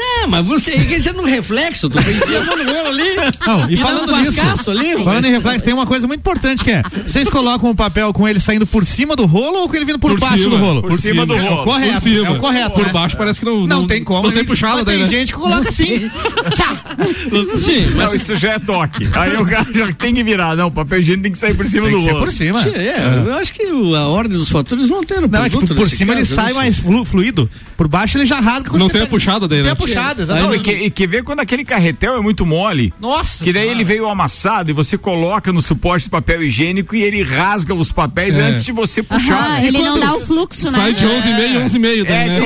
[0.00, 3.16] É, mas você, você no reflexo, tu mão no meu ali.
[3.46, 4.92] Não, e, dá falando um nisso, ali.
[4.92, 8.12] falando mas- em reflexo, tem uma coisa muito importante que é, vocês colocam o papel
[8.12, 10.50] com ele saindo por cima do rolo ou com ele vindo por, Por baixo cima,
[10.50, 10.82] do rolo?
[10.82, 11.64] por cima do É o rolo.
[11.64, 12.26] correto, Por cima.
[12.26, 12.92] é o correto, Por né?
[12.92, 13.66] baixo parece que não.
[13.66, 14.22] Não, tem como.
[14.22, 15.10] Não tem ele- puxada daí, Tem né?
[15.10, 16.10] gente que coloca assim.
[17.58, 19.08] Sim, Não, mas isso já é toque.
[19.14, 20.56] Aí o cara já tem que virar.
[20.56, 22.24] Não, o papel higiênico tem que sair por cima Tem do que ser rolo.
[22.24, 22.62] por cima.
[22.62, 25.56] Sim, é, eu acho que a ordem dos fatores não altera o Não, é que
[25.58, 27.50] por, por cima ele sai não mais flu- fluido.
[27.76, 28.76] Por baixo ele já rasga.
[28.76, 29.74] Não tem a puxada daí, Tem né?
[29.94, 30.62] Puxada, Não, e exatamente.
[30.64, 32.92] que, e que ver quando aquele carretel é muito mole.
[33.00, 33.70] Nossa Que daí Senhora.
[33.78, 37.90] ele veio amassado e você coloca no suporte de papel higiênico e ele rasga os
[37.92, 38.42] papéis É.
[38.42, 39.60] antes de você puxar.
[39.60, 39.66] Né?
[39.68, 40.78] ele não dá o fluxo, né?
[40.78, 42.38] Sai de 11,5 e 11,5 daí, É, né?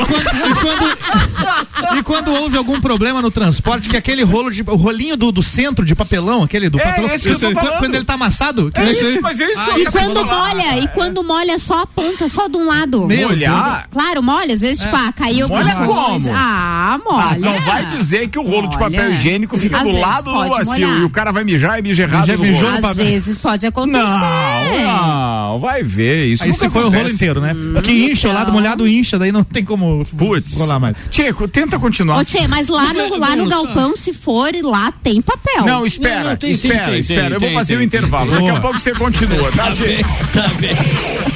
[0.50, 4.62] E quando, e quando houve algum problema no transporte, que aquele rolo de.
[4.62, 7.10] O rolinho do, do centro de papelão, aquele do É, papelão.
[7.14, 9.50] esse que eu tô quando, quando ele tá amassado, que É isso, ser- mas é
[9.52, 10.48] isso que eu E quando falar.
[10.54, 13.06] molha, e quando molha só a ponta, só de um lado.
[13.06, 13.88] Meu Molhar?
[13.90, 16.30] Claro, molha, às vezes, tipo, ah, caiu Molha como?
[16.32, 16.98] Ah, Ah,
[17.38, 21.00] não vai dizer que o rolo de papel higiênico fica Às do lado do vacilo
[21.00, 23.04] e o cara vai mijar e mija errado Já no mijou Às papel.
[23.04, 24.02] vezes pode acontecer.
[24.02, 26.26] Não, não, vai ver.
[26.26, 27.54] Isso Aí nunca você foi o rolo inteiro, né?
[27.74, 28.54] Porque incha, o lado Então.
[28.54, 30.56] molhado incha, daí não tem como Putz.
[30.58, 30.96] rolar mais.
[31.10, 32.18] Tcheco, tenta continuar.
[32.18, 35.64] Ô, Tchê, mas lá no, lá no galpão, se for, lá tem papel.
[35.64, 37.22] Não, espera, Não, não, tem, espera, tem, tem, espera.
[37.24, 38.30] tem, eu vou fazer o tem, intervalo.
[38.30, 38.44] tem.
[38.46, 40.04] Daqui a pouco você continua, tá, Tchê?
[40.32, 41.31] Tá bem.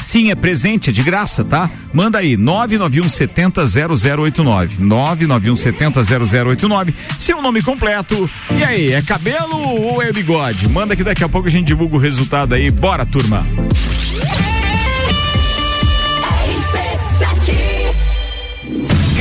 [0.02, 1.70] Sim, é presente, é de graça, tá?
[1.94, 4.84] Manda aí, 991 70 0089.
[4.84, 6.94] 991 70 0089.
[7.20, 8.30] Seu nome completo.
[8.52, 10.68] E aí, é cabelo ou é bigode?
[10.70, 12.70] Manda que daqui a pouco a gente divulga o resultado aí.
[12.72, 13.44] Bora, turma!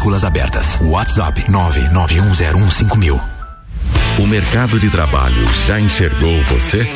[0.00, 0.80] Matrículas abertas.
[0.80, 3.20] WhatsApp 991015000.
[4.18, 6.88] O mercado de trabalho já enxergou você?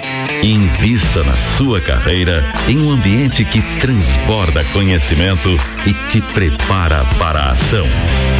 [0.42, 5.50] Invista na sua carreira em um ambiente que transborda conhecimento
[5.86, 7.86] e te prepara para a ação.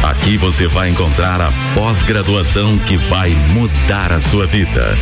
[0.02, 4.96] Aqui você vai encontrar a pós-graduação que vai mudar a sua vida.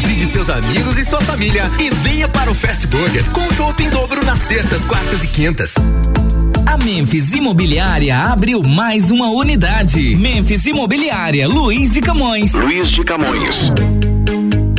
[0.00, 3.90] Convide seus amigos e sua família e venha para o Fast Burger com chopp em
[3.90, 5.74] dobro nas terças, quartas e quintas.
[6.64, 10.14] A Memphis Imobiliária abriu mais uma unidade.
[10.14, 12.52] Memphis Imobiliária, Luiz de Camões.
[12.52, 13.72] Luiz de Camões.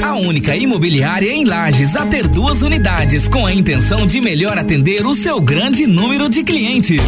[0.01, 5.05] A única imobiliária em Lages a ter duas unidades com a intenção de melhor atender
[5.05, 7.01] o seu grande número de clientes.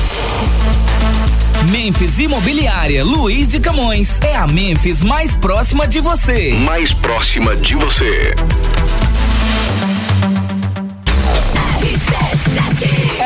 [1.72, 6.52] Memphis Imobiliária Luiz de Camões é a Memphis mais próxima de você.
[6.66, 8.36] Mais próxima de você.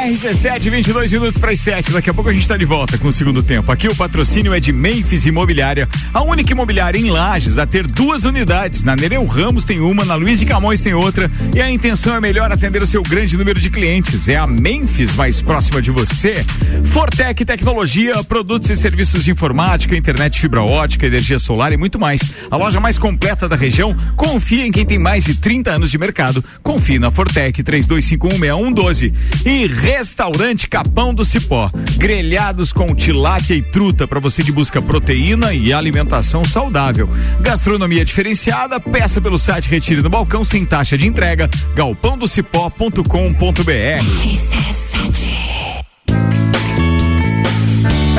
[0.06, 1.92] RC7, 22 minutos para as 7.
[1.92, 3.72] Daqui a pouco a gente está de volta com o segundo tempo.
[3.72, 8.24] Aqui o patrocínio é de Memphis Imobiliária, a única imobiliária em Lages a ter duas
[8.24, 8.84] unidades.
[8.84, 11.28] Na Nereu Ramos tem uma, na Luiz de Camões tem outra.
[11.56, 14.30] E a intenção é melhor atender o seu grande número de clientes.
[14.30, 16.36] É a Memphis mais próxima de você.
[16.84, 22.22] Fortec Tecnologia, produtos e serviços de informática, internet fibra ótica, energia solar e muito mais.
[22.52, 23.96] A loja mais completa da região.
[24.16, 26.46] Confia em quem tem mais de 30 anos de mercado.
[26.62, 29.14] Confie na Fortec 32516112.
[29.44, 31.72] E Restaurante Capão do Cipó.
[31.96, 37.10] Grelhados com tilápia e truta para você que busca proteína e alimentação saudável.
[37.40, 41.50] Gastronomia diferenciada, peça pelo site Retire no Balcão sem taxa de entrega.
[41.76, 43.72] galpãodocipó.com.br.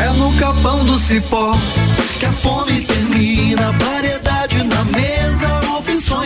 [0.00, 1.54] É no capão do cipó
[2.18, 3.70] que a fome termina.
[3.72, 5.60] Variedade na mesa,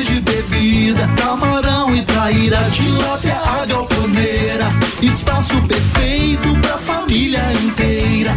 [0.03, 1.09] de bebida.
[1.17, 4.69] Camarão e traíra, tilápia, a galponeira.
[5.03, 8.35] Espaço perfeito pra família inteira.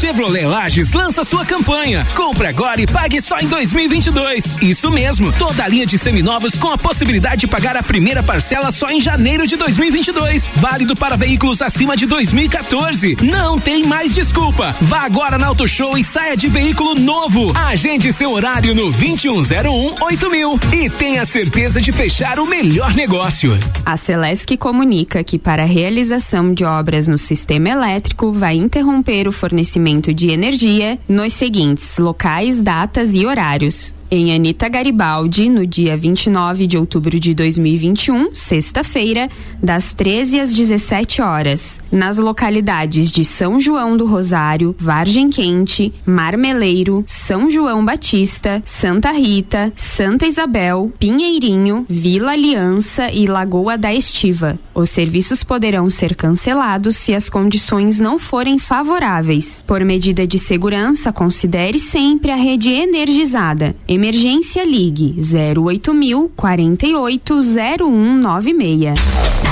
[0.00, 2.06] Chevrolet Lages lança sua campanha.
[2.14, 4.56] Compre agora e pague só em 2022.
[4.62, 8.72] Isso mesmo, toda a linha de seminovos com a possibilidade de pagar a primeira parcela
[8.72, 10.48] só em janeiro de 2022.
[10.56, 13.18] Válido para veículos acima de 2014.
[13.22, 14.74] Não tem mais desculpa.
[14.80, 17.52] Vá agora na Auto Show e saia de veículo novo.
[17.54, 23.52] Agende seu horário no 2101 8000 e tenha certeza de fechar o melhor negócio.
[23.84, 29.32] A Celesc comunica que para a realização de obras no sistema elétrico vai interromper o
[29.32, 33.92] fornecimento de energia nos seguintes locais, datas e horários.
[34.12, 39.30] Em Anita Garibaldi, no dia 29 de outubro de 2021, sexta-feira,
[39.62, 47.04] das 13 às 17 horas, nas localidades de São João do Rosário, Vargem Quente, Marmeleiro,
[47.06, 54.58] São João Batista, Santa Rita, Santa Isabel, Pinheirinho, Vila Aliança e Lagoa da Estiva.
[54.74, 59.62] Os serviços poderão ser cancelados se as condições não forem favoráveis.
[59.64, 63.76] Por medida de segurança, considere sempre a rede energizada.
[64.00, 69.49] Emergência Ligue 08000 48 0196.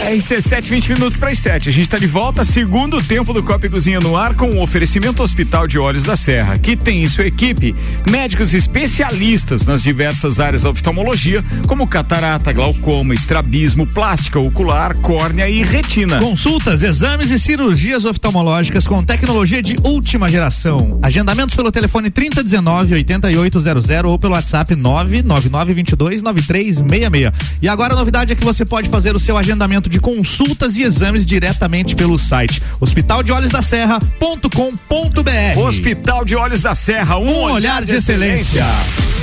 [0.00, 1.68] RC7, 20 minutos para as 7.
[1.68, 4.62] A gente está de volta, segundo tempo do Copa e Cozinha no ar, com o
[4.62, 7.74] oferecimento Hospital de Olhos da Serra, que tem em sua equipe
[8.08, 15.62] médicos especialistas nas diversas áreas da oftalmologia, como catarata, glaucoma, estrabismo, plástica ocular, córnea e
[15.62, 16.20] retina.
[16.20, 21.00] Consultas, exames e cirurgias oftalmológicas com tecnologia de última geração.
[21.02, 27.56] Agendamentos pelo telefone 3019 8800 ou pelo WhatsApp 99922 9366.
[27.60, 30.82] E agora a novidade é que você pode fazer o seu agendamento de consultas e
[30.82, 35.58] exames diretamente pelo site hospital de olhos da serra.com.br.
[35.58, 38.64] Hospital de Olhos da Serra, um, Um olhar de excelência.
[38.64, 39.15] A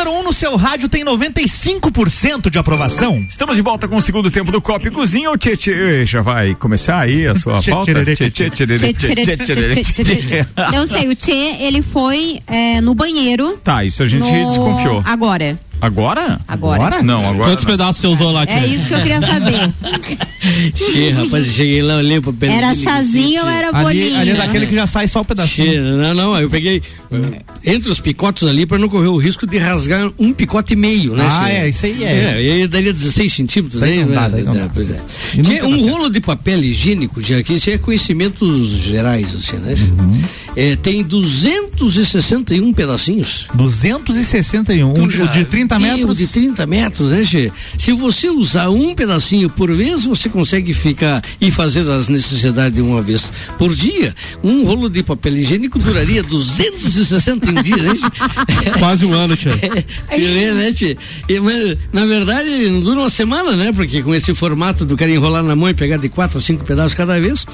[0.00, 3.22] número 1 um no seu rádio tem 95% de aprovação.
[3.28, 5.30] Estamos de volta com o segundo tempo do Copa e Cozinha.
[5.30, 7.84] O Tchê, Tchê já vai começar aí a sua pauta?
[7.92, 10.46] tchererê, Tchê, tchê, tchererê, Tchê, tcherê, tchê, tchererê, tchê, tchê, tchê, tchê.
[10.72, 13.58] Não sei, o Tchê, ele foi é, no banheiro.
[13.62, 15.02] Tá, isso a gente no- desconfiou.
[15.04, 15.58] Agora.
[15.80, 16.40] Agora?
[16.46, 17.02] Agora?
[17.02, 17.50] Não, agora.
[17.50, 17.70] Quantos não.
[17.70, 19.70] pedaços você usou lá, É isso que eu queria saber.
[20.74, 22.50] Che, rapaz, eu cheguei lá, olhei pro papel.
[22.50, 24.18] Era chazinho ou era Ali, bolinho?
[24.18, 25.72] ali é daquele que já sai só o pedacinho.
[25.72, 27.42] Che, não, não, eu peguei eh,
[27.74, 31.14] entre os picotes ali para não correr o risco de rasgar um picote e meio,
[31.14, 31.26] né?
[31.28, 31.52] Ah, Che?
[31.52, 32.08] é, isso aí é.
[32.08, 34.42] É, e aí daria 16 centímetros Daí aí, não dá, né?
[34.42, 34.70] não dá.
[34.72, 34.94] Pois é.
[34.94, 35.88] Dá um certo.
[35.88, 39.74] rolo de papel higiênico, já que isso é conhecimentos gerais, assim, né?
[39.74, 40.22] Uhum.
[40.56, 43.46] É, tem 261 pedacinhos.
[43.54, 44.94] 261.
[44.98, 46.18] Um, já o de 30 viu metros.
[46.18, 47.52] De 30 metros, né, Che?
[47.78, 52.82] Se você usar um pedacinho por vez, você consegue ficar e fazer as necessidades de
[52.82, 54.14] uma vez por dia.
[54.42, 58.70] Um rolo de papel higiênico duraria 261 dias, né, Che?
[58.78, 59.36] Quase um ano.
[59.40, 60.72] Que vê, né,
[61.42, 63.72] mas, na verdade, não dura uma semana, né?
[63.72, 66.64] Porque com esse formato do cara enrolar na mão e pegar de quatro a cinco
[66.64, 67.46] pedaços cada vez.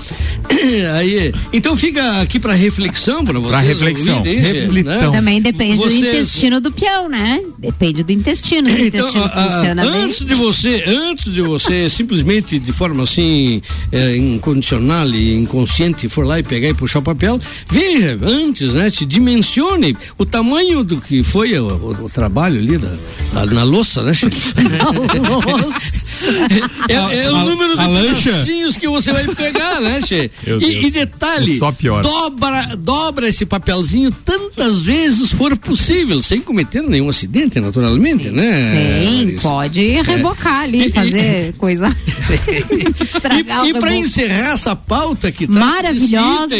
[0.96, 3.50] Aí, então fica aqui para reflexão para vocês.
[3.50, 4.18] Pra reflexão.
[4.18, 5.12] ouvirem, Reflitão.
[5.12, 7.40] Também depende do Vocês- intestino do peão, né?
[7.58, 8.70] Depende do intestino.
[8.70, 10.02] Se o Então, intestino a- a- funciona bem.
[10.02, 13.60] antes de você, antes de você simplesmente de forma assim
[13.92, 17.38] é, incondicional e inconsciente for lá e pegar e puxar o papel,
[17.68, 18.88] veja antes, né?
[18.90, 22.94] Se dimensione o tamanho do que foi o, o- o trabalho ali da,
[23.32, 24.12] da- na louça, né?
[26.88, 28.30] É, é o número de a lancha?
[28.30, 30.30] pedacinhos que você vai pegar, né, Che?
[30.46, 32.02] E, e detalhe, Só piora.
[32.02, 39.04] dobra, dobra esse papelzinho tantas vezes for possível, sem cometer nenhum acidente, naturalmente, né?
[39.04, 41.94] Sim, pode rebocar ali, fazer coisa.
[43.64, 46.56] E, e para encerrar essa pauta que trata Maravilhosa.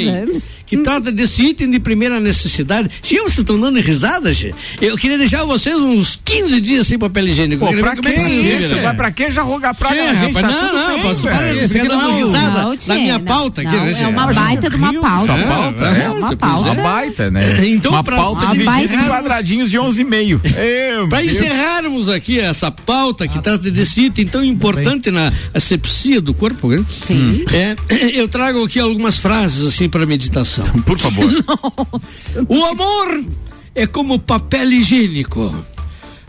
[0.66, 2.90] Que trata desse item de primeira necessidade.
[3.02, 4.54] Gente, vocês estão dando risada, Che?
[4.80, 7.64] Eu queria deixar vocês uns 15 dias sem papel higiênico.
[7.66, 8.74] Pô, pra é que vivem, isso?
[8.74, 8.82] né?
[8.82, 10.34] Vai pra que já rogar praga Che, na gente?
[10.34, 11.36] rapaz, Tá não, não, bem, posso velho.
[11.36, 14.76] parar, você fica dando risada não, na minha pauta Não, né, é uma baita de
[14.76, 15.32] uma pauta.
[15.32, 16.10] dessa pauta, É, né?
[16.10, 16.70] uma pauta.
[16.72, 17.66] Uma baita, né?
[17.66, 20.40] Então, Uma pra- pauta de baita- 20 quadradinhos de 11,5.
[20.96, 21.32] Meu Para Deus.
[21.36, 26.84] encerrarmos aqui essa pauta que trata desse item tão importante na asepsia do corpo, né?
[26.88, 27.44] Sim.
[27.52, 27.76] É,
[28.18, 30.55] eu trago aqui algumas frases assim para meditação.
[30.84, 31.30] Por favor.
[32.48, 33.24] O amor
[33.74, 35.54] é como papel higiênico.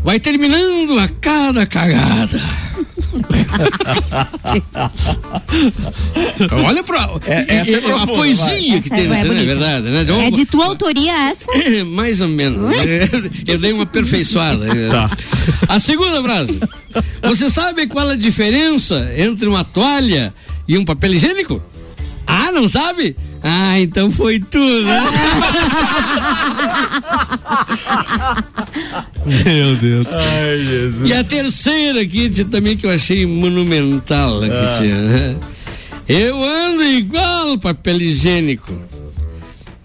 [0.04, 2.40] Vai terminando a cada cagada.
[6.66, 7.10] Olha pra.
[7.26, 9.44] É, essa é a profunda, poesia que Essa tem é nessa, né?
[9.44, 10.28] verdade, né?
[10.28, 11.48] É de tua autoria essa?
[11.88, 12.72] Mais ou menos.
[13.48, 14.66] Eu dei uma aperfeiçoada.
[14.92, 15.10] Tá.
[15.68, 16.60] A segunda frase.
[17.24, 20.34] Você sabe qual a diferença entre uma toalha
[20.68, 21.62] e um papel higiênico?
[22.26, 23.16] Ah, não sabe?
[23.50, 24.84] Ah, então foi tudo.
[24.84, 25.04] né?
[29.26, 30.08] Meu Deus.
[30.12, 31.10] Ai, Jesus.
[31.10, 34.40] E a terceira aqui também que eu achei monumental.
[34.44, 34.78] Aqui, Ah.
[34.78, 35.36] tia, né?
[36.08, 38.74] Eu ando igual papel higiênico.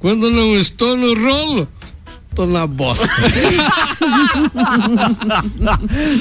[0.01, 1.69] Quando não estou no rolo,
[2.35, 3.09] tô na bosta.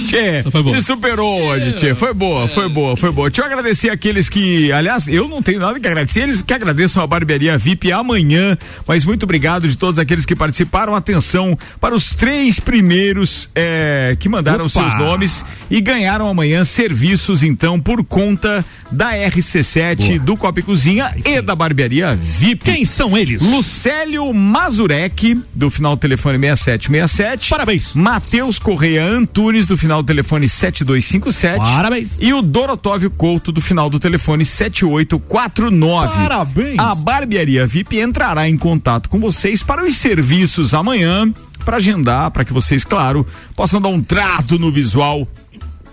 [0.05, 0.75] Tchê, boa.
[0.75, 1.95] se superou hoje, Tchê.
[1.95, 3.29] Foi boa, foi boa, foi boa.
[3.29, 7.03] Deixa eu agradecer aqueles que, aliás, eu não tenho nada que agradecer, eles que agradeçam
[7.03, 8.57] a Barbearia VIP amanhã,
[8.87, 10.95] mas muito obrigado de todos aqueles que participaram.
[10.95, 14.69] Atenção para os três primeiros eh, que mandaram Opa!
[14.69, 21.13] seus nomes e ganharam amanhã serviços, então, por conta da RC7, do Copa e Cozinha
[21.25, 22.63] e da Barbearia VIP.
[22.63, 23.41] Quem são eles?
[23.41, 27.49] Lucélio Mazurek, do final telefone 6767.
[27.49, 27.93] Parabéns.
[27.93, 31.59] Matheus Correia Antunes, do final do telefone 7257.
[31.59, 32.09] Parabéns.
[32.19, 36.13] E o Dorotóvio Couto, do final do telefone 7849.
[36.13, 36.79] Parabéns.
[36.79, 41.31] A Barbearia VIP entrará em contato com vocês para os serviços amanhã,
[41.63, 43.25] para agendar, para que vocês, claro,
[43.55, 45.27] possam dar um trato no visual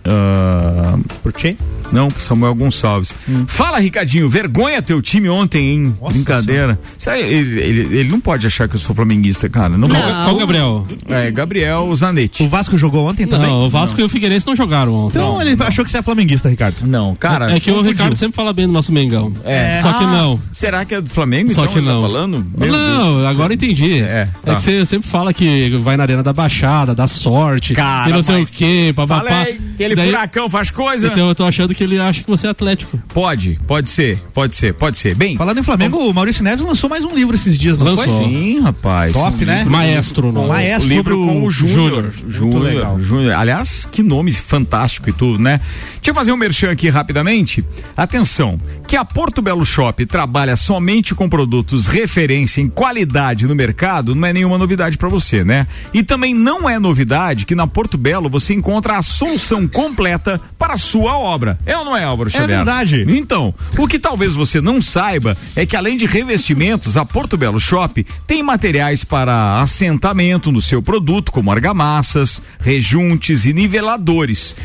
[0.08, 1.56] Ah, Por quê?
[1.92, 3.14] não, pro Samuel Gonçalves.
[3.48, 5.96] Fala, Ricardinho, vergonha teu time ontem, hein?
[6.02, 6.80] Nossa Brincadeira.
[6.98, 9.78] Sério, ele, ele- ele não pode achar que eu sou flamenguista, cara.
[9.78, 10.14] Não, Qual, pode.
[10.24, 10.88] qual Gabriel?
[11.08, 12.44] É, Gabriel Zanetti.
[12.44, 13.48] O Vasco jogou ontem também?
[13.50, 15.18] Não, o Vasco e o Figueirense não jogaram ontem.
[15.18, 16.76] Então ele achou que você é flamenguista, Ricardo.
[16.86, 17.52] Não, cara.
[17.56, 17.92] é que o confundiu.
[17.94, 19.32] Ricardo sempre fala bem do nosso Mengão.
[19.44, 19.80] É.
[19.82, 20.40] Só que Ah, não.
[20.52, 21.54] Será que é do Flamengo?
[21.54, 22.02] Só então, que ele não.
[22.02, 22.46] Tá falando?
[22.58, 22.78] Meu Deus.
[22.78, 24.02] não, agora entendi.
[24.02, 24.56] É, tá.
[24.56, 28.22] que você sempre fala que vai na Arena da Baixada, dá sorte, Cara, e não
[28.24, 29.30] sei o quê, papapá.
[29.30, 29.60] Falei,
[29.96, 31.08] aquele Daí- furacão faz coisa.
[31.08, 32.98] Então eu tô achando que ele acha que você é atlético.
[33.14, 35.16] Pode, pode ser, pode ser, pode ser.
[35.16, 38.06] Bem, Falando em Flamengo, o Maurício Neves lançou mais um livro esses dias, não Lançou.
[38.06, 38.26] foi?
[38.26, 39.14] sim, rapaz.
[39.14, 39.58] Top, Um né?
[39.58, 40.48] livro- Maestro, não.
[40.48, 42.14] Maestro o livro com o Júnior.
[42.28, 42.62] Júnior.
[42.64, 43.00] legal.
[43.00, 43.34] Júnior.
[43.34, 45.60] Aliás, que nome fantástico e tudo, né?
[46.06, 47.66] Deixa eu fazer um merchan aqui rapidamente.
[47.98, 54.14] Atenção, que a Porto Belo Shop trabalha somente com produtos referência em qualidade no mercado,
[54.14, 55.66] não é nenhuma novidade para você, né?
[55.92, 60.74] E também não é novidade que na Porto Belo você encontra a solução completa para
[60.74, 61.58] a sua obra.
[61.66, 62.58] É ou não é, Álvaro Xavier?
[62.58, 63.04] verdade.
[63.10, 67.60] Então, o que talvez você não saiba é que além de revestimentos, a Porto Belo
[67.60, 74.56] Shop tem materiais para assentamento no seu produto, como argamassas, rejuntes e niveladores.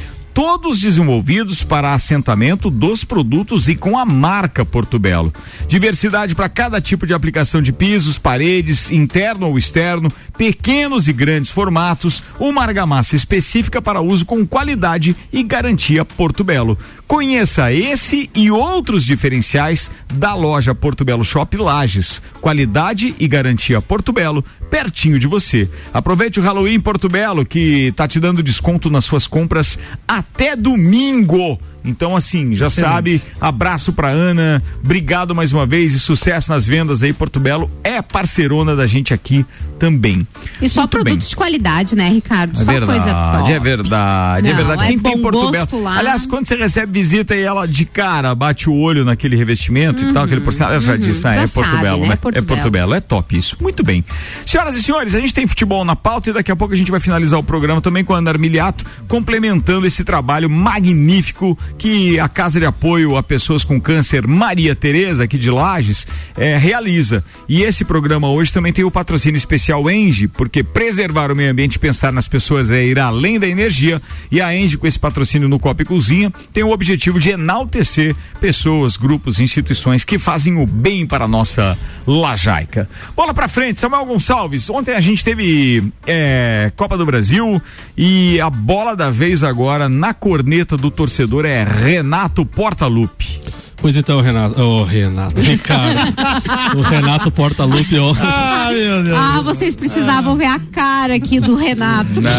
[0.42, 5.30] Todos desenvolvidos para assentamento dos produtos e com a marca Porto Belo.
[5.68, 11.50] Diversidade para cada tipo de aplicação de pisos, paredes, interno ou externo, pequenos e grandes
[11.50, 16.78] formatos, uma argamassa específica para uso com qualidade e garantia Porto Belo.
[17.06, 22.22] Conheça esse e outros diferenciais da loja Porto Belo Shop Lages.
[22.40, 25.68] Qualidade e garantia Porto Belo, pertinho de você.
[25.92, 29.78] Aproveite o Halloween Porto Belo, que tá te dando desconto nas suas compras
[30.08, 31.58] até domingo.
[31.84, 32.92] Então, assim, já Excelente.
[32.92, 37.12] sabe, abraço pra Ana, obrigado mais uma vez e sucesso nas vendas aí.
[37.12, 39.44] Porto Belo é parceirona da gente aqui
[39.78, 40.26] também.
[40.60, 41.28] E só Muito produtos bem.
[41.30, 42.60] de qualidade, né, Ricardo?
[42.60, 43.50] É só verdade, coisa top.
[43.50, 44.86] É verdade, é Não, é verdade.
[44.86, 45.82] Quem tem Porto Belo.
[45.82, 45.98] Lá.
[45.98, 50.10] Aliás, quando você recebe visita e ela de cara bate o olho naquele revestimento uhum,
[50.10, 52.08] e tal, aquele ela já uhum, disse, ah, já é Porto sabe, Belo, né?
[52.08, 52.16] né?
[52.16, 52.94] Porto é Porto Belo.
[52.94, 53.56] é top isso.
[53.60, 54.04] Muito bem.
[54.44, 56.90] Senhoras e senhores, a gente tem futebol na pauta e daqui a pouco a gente
[56.90, 62.28] vai finalizar o programa também com a Ana Armiliato, complementando esse trabalho magnífico que a
[62.28, 66.06] Casa de Apoio a Pessoas com Câncer Maria Tereza, aqui de Lages,
[66.36, 67.24] é, realiza.
[67.48, 71.78] E esse programa hoje também tem o patrocínio especial Engie, porque preservar o meio ambiente
[71.78, 74.00] pensar nas pessoas é ir além da energia.
[74.30, 78.14] E a Engie, com esse patrocínio no Copa e Cozinha, tem o objetivo de enaltecer
[78.40, 82.88] pessoas, grupos, instituições que fazem o bem para a nossa lajaica.
[83.16, 84.68] Bola pra frente, Samuel Gonçalves.
[84.70, 87.60] Ontem a gente teve é, Copa do Brasil
[87.96, 93.40] e a bola da vez agora na corneta do torcedor é Renato Portaluppi.
[93.80, 94.60] Pois então, Renato.
[94.60, 95.40] Ô, oh, Renato.
[95.40, 95.98] Ricardo.
[96.76, 97.98] o Renato Portaluppi.
[97.98, 98.14] Oh.
[98.20, 99.18] Ah, meu Deus.
[99.18, 100.36] Ah, vocês precisavam ah.
[100.36, 102.20] ver a cara aqui do Renato.
[102.20, 102.30] Não,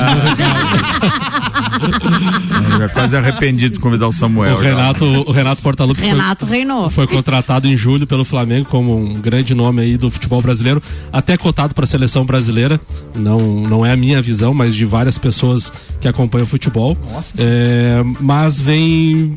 [2.78, 4.56] já quase arrependido de convidar o Samuel.
[4.56, 6.02] O Renato, o Renato Portaluppi.
[6.02, 6.90] Renato foi, reinou.
[6.90, 10.82] Foi contratado em julho pelo Flamengo como um grande nome aí do futebol brasileiro,
[11.12, 12.80] até cotado para a seleção brasileira.
[13.16, 16.96] Não, não é a minha visão, mas de várias pessoas que acompanham o futebol.
[17.38, 19.36] É, mas vem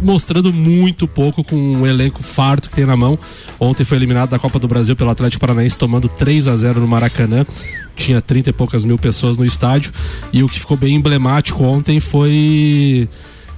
[0.00, 3.18] mostrando muito pouco com um elenco farto que tem na mão.
[3.58, 6.86] Ontem foi eliminado da Copa do Brasil pelo Atlético Paranaense, tomando 3 a 0 no
[6.86, 7.46] Maracanã.
[7.96, 9.92] Tinha 30 e poucas mil pessoas no estádio.
[10.32, 13.08] E o que ficou bem emblemático ontem foi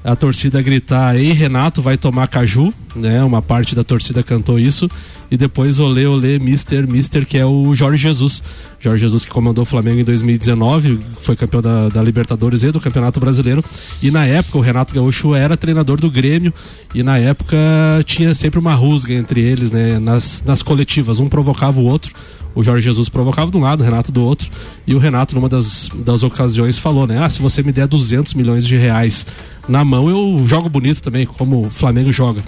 [0.05, 3.23] a torcida gritar: Ei, Renato, vai tomar caju, né?
[3.23, 4.89] Uma parte da torcida cantou isso.
[5.31, 8.43] E depois olê, olê, Mister, Mister, que é o Jorge Jesus.
[8.79, 12.81] Jorge Jesus que comandou o Flamengo em 2019, foi campeão da, da, Libertadores e do
[12.81, 13.65] Campeonato Brasileiro.
[14.03, 16.53] E na época o Renato Gaúcho era treinador do Grêmio
[16.95, 17.57] e na época
[18.05, 19.99] tinha sempre uma rusga entre eles, né?
[19.99, 22.13] Nas, nas coletivas, um provocava o outro.
[22.55, 24.51] O Jorge Jesus provocava de um lado, o Renato do outro.
[24.87, 27.25] E o Renato, numa das, das ocasiões, falou, né?
[27.25, 29.25] Ah, se você me der 200 milhões de reais
[29.69, 32.43] na mão, eu jogo bonito também, como o Flamengo joga.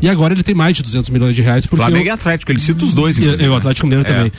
[0.00, 1.66] E agora ele tem mais de 200 milhões de reais.
[1.66, 3.18] Porque Flamengo e Atlético, ele cita os dois.
[3.18, 4.12] E, e o Atlético Mineiro é.
[4.12, 4.32] também.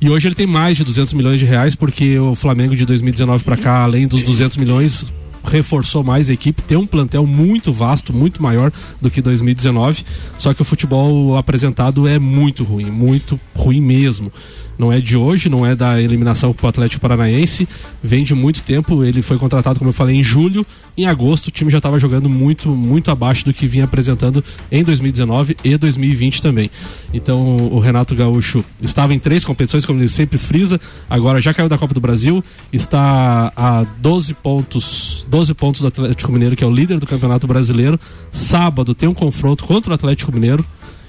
[0.00, 3.44] E hoje ele tem mais de 200 milhões de reais, porque o Flamengo de 2019
[3.44, 5.06] para cá, além dos 200 milhões,
[5.44, 10.04] reforçou mais a equipe, tem um plantel muito vasto, muito maior do que 2019.
[10.38, 14.32] Só que o futebol apresentado é muito ruim, muito ruim mesmo
[14.78, 17.68] não é de hoje, não é da eliminação para o Atlético Paranaense,
[18.02, 19.04] vem de muito tempo.
[19.04, 20.66] Ele foi contratado, como eu falei, em julho.
[20.96, 24.82] Em agosto, o time já estava jogando muito, muito abaixo do que vinha apresentando em
[24.82, 26.70] 2019 e 2020 também.
[27.14, 31.68] Então, o Renato Gaúcho estava em três competições, como ele sempre frisa, agora já caiu
[31.68, 36.66] da Copa do Brasil, está a 12 pontos, 12 pontos do Atlético Mineiro, que é
[36.66, 37.98] o líder do Campeonato Brasileiro.
[38.30, 40.62] Sábado tem um confronto contra o Atlético Mineiro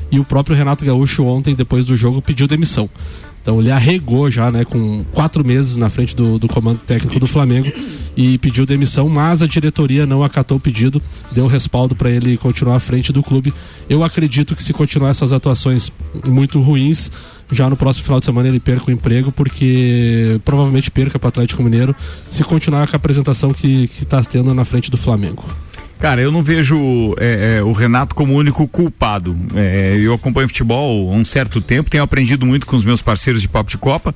[0.09, 2.89] e o próprio Renato Gaúcho ontem, depois do jogo, pediu demissão.
[3.41, 7.27] Então ele arregou já, né, com quatro meses na frente do, do comando técnico do
[7.27, 7.69] Flamengo
[8.15, 11.01] e pediu demissão, mas a diretoria não acatou o pedido,
[11.33, 13.53] deu respaldo para ele continuar à frente do clube.
[13.89, 15.91] Eu acredito que se continuar essas atuações
[16.25, 17.11] muito ruins,
[17.53, 21.29] já no próximo final de semana ele perca o emprego, porque provavelmente perca para o
[21.29, 21.95] Atlético Mineiro
[22.29, 25.45] se continuar com a apresentação que está tendo na frente do Flamengo.
[26.03, 29.37] Cara, eu não vejo é, é, o Renato como único culpado.
[29.55, 33.41] É, eu acompanho futebol há um certo tempo, tenho aprendido muito com os meus parceiros
[33.41, 34.13] de Papo de Copa.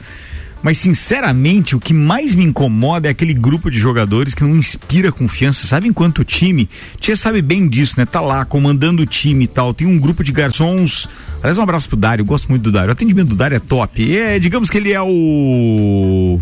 [0.61, 5.11] Mas, sinceramente, o que mais me incomoda é aquele grupo de jogadores que não inspira
[5.11, 5.67] confiança.
[5.67, 8.05] Sabe enquanto o time, Tia sabe bem disso, né?
[8.05, 9.73] Tá lá comandando o time e tal.
[9.73, 11.07] Tem um grupo de garçons.
[11.41, 12.89] Aliás, um abraço pro Dário, eu gosto muito do Dário.
[12.89, 14.17] O atendimento do Dário é top.
[14.17, 16.39] É, digamos que ele é o.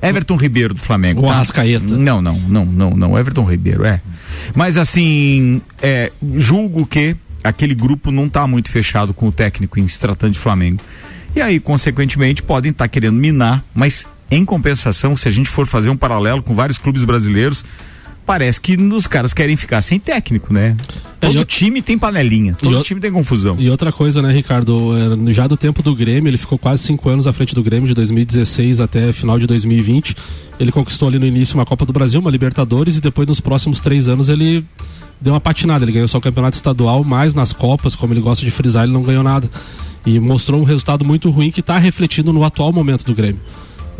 [0.00, 1.22] Everton Ribeiro do Flamengo.
[1.22, 1.26] O
[1.80, 1.96] tá?
[1.96, 3.18] Não, não, não, não, não.
[3.18, 4.00] Everton Ribeiro, é.
[4.54, 9.88] Mas assim, é, julgo que aquele grupo não está muito fechado com o técnico em
[9.88, 10.80] se tratando de Flamengo.
[11.34, 15.66] E aí, consequentemente, podem estar tá querendo minar, mas em compensação, se a gente for
[15.66, 17.64] fazer um paralelo com vários clubes brasileiros,
[18.28, 20.76] parece que os caras querem ficar sem técnico, né?
[21.18, 23.56] É, todo time tem panelinha, todo time tem confusão.
[23.58, 24.92] E outra coisa, né, Ricardo?
[24.94, 27.88] É, já do tempo do Grêmio, ele ficou quase cinco anos à frente do Grêmio,
[27.88, 30.14] de 2016 até final de 2020.
[30.60, 33.80] Ele conquistou ali no início uma Copa do Brasil, uma Libertadores, e depois nos próximos
[33.80, 34.62] três anos ele
[35.18, 35.86] deu uma patinada.
[35.86, 38.92] Ele ganhou só o campeonato estadual, mas nas Copas, como ele gosta de frisar, ele
[38.92, 39.50] não ganhou nada.
[40.08, 43.42] E mostrou um resultado muito ruim que está refletindo no atual momento do Grêmio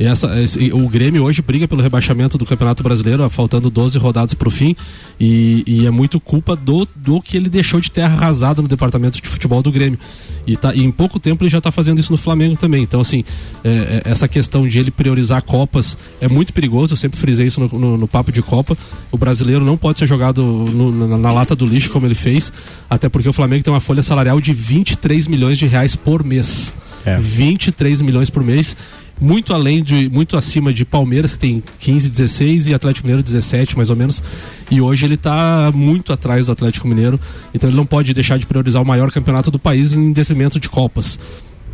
[0.07, 4.49] essa, esse- o Grêmio hoje briga pelo rebaixamento do Campeonato Brasileiro, faltando 12 rodadas para
[4.49, 4.77] o fim,
[5.19, 9.21] e, e é muito culpa do, do que ele deixou de terra arrasada no departamento
[9.21, 9.99] de futebol do Grêmio.
[10.47, 12.83] E, tá, e em pouco tempo ele já está fazendo isso no Flamengo também.
[12.83, 13.23] Então, assim,
[13.65, 16.95] é, é, essa questão de ele priorizar Copas é muito perigoso.
[16.95, 18.77] Eu sempre frisei isso no, no- no papo de Copa.
[19.13, 22.51] O brasileiro não pode ser jogado no- na, na lata do lixo como ele fez,
[22.89, 26.73] até porque o Flamengo tem uma folha salarial de 23 milhões de reais por mês.
[27.21, 28.77] 23 milhões por mês
[29.21, 33.77] muito além de muito acima de Palmeiras que tem 15, 16 e Atlético Mineiro 17
[33.77, 34.23] mais ou menos.
[34.71, 37.19] E hoje ele está muito atrás do Atlético Mineiro,
[37.55, 40.69] então ele não pode deixar de priorizar o maior campeonato do país em detrimento de
[40.69, 41.19] copas.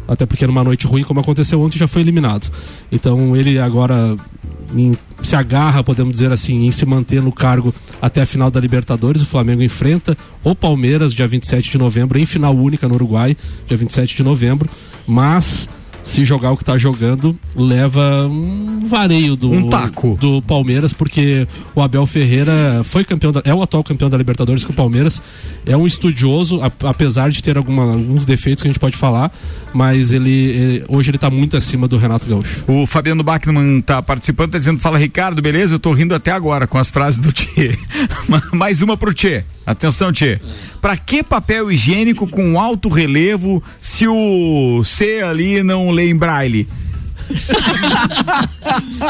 [0.07, 2.51] Até porque numa noite ruim como aconteceu ontem já foi eliminado.
[2.93, 4.15] Então ele agora
[4.77, 4.93] em-
[5.23, 9.23] se agarra, podemos dizer assim, em se manter no cargo até a final da Libertadores.
[9.23, 13.35] O Flamengo enfrenta o Palmeiras dia 27 de novembro em final única no Uruguai,
[13.67, 14.69] dia 27 de novembro,
[15.07, 15.71] mas
[16.05, 20.17] se jogar o que está jogando, leva um vareio do, Um taco.
[20.21, 24.65] do Palmeiras, porque o Abel Ferreira foi campeão, da- é o atual campeão da Libertadores
[24.65, 25.23] com o Palmeiras,
[25.65, 29.33] é um estudioso, apesar de ter alguma- alguns defeitos que a gente pode falar,
[29.73, 32.63] mas ele, ele- hoje ele está muito acima do Renato Gaúcho.
[32.69, 35.75] O Fabiano Bachmann tá participando, tá dizendo, fala Ricardo, beleza?
[35.75, 37.79] Eu tô rindo até agora com as frases do Tchê.
[38.53, 39.43] Mais uma pro Tchê.
[39.67, 40.39] Atenção, Tchê.
[40.85, 46.69] Pra que papel higiênico com alto relevo se o C ali não lê em braille?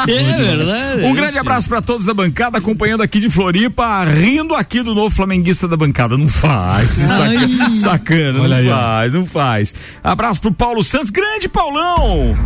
[0.06, 1.02] É verdade.
[1.04, 1.40] Um grande isso.
[1.40, 5.76] abraço pra todos da bancada, acompanhando aqui de Floripa, rindo aqui do novo flamenguista da
[5.76, 6.16] bancada.
[6.16, 9.74] Não faz, saca- sacana, Olha não aí, faz, não faz.
[10.02, 12.36] Abraço pro Paulo Santos, grande Paulão!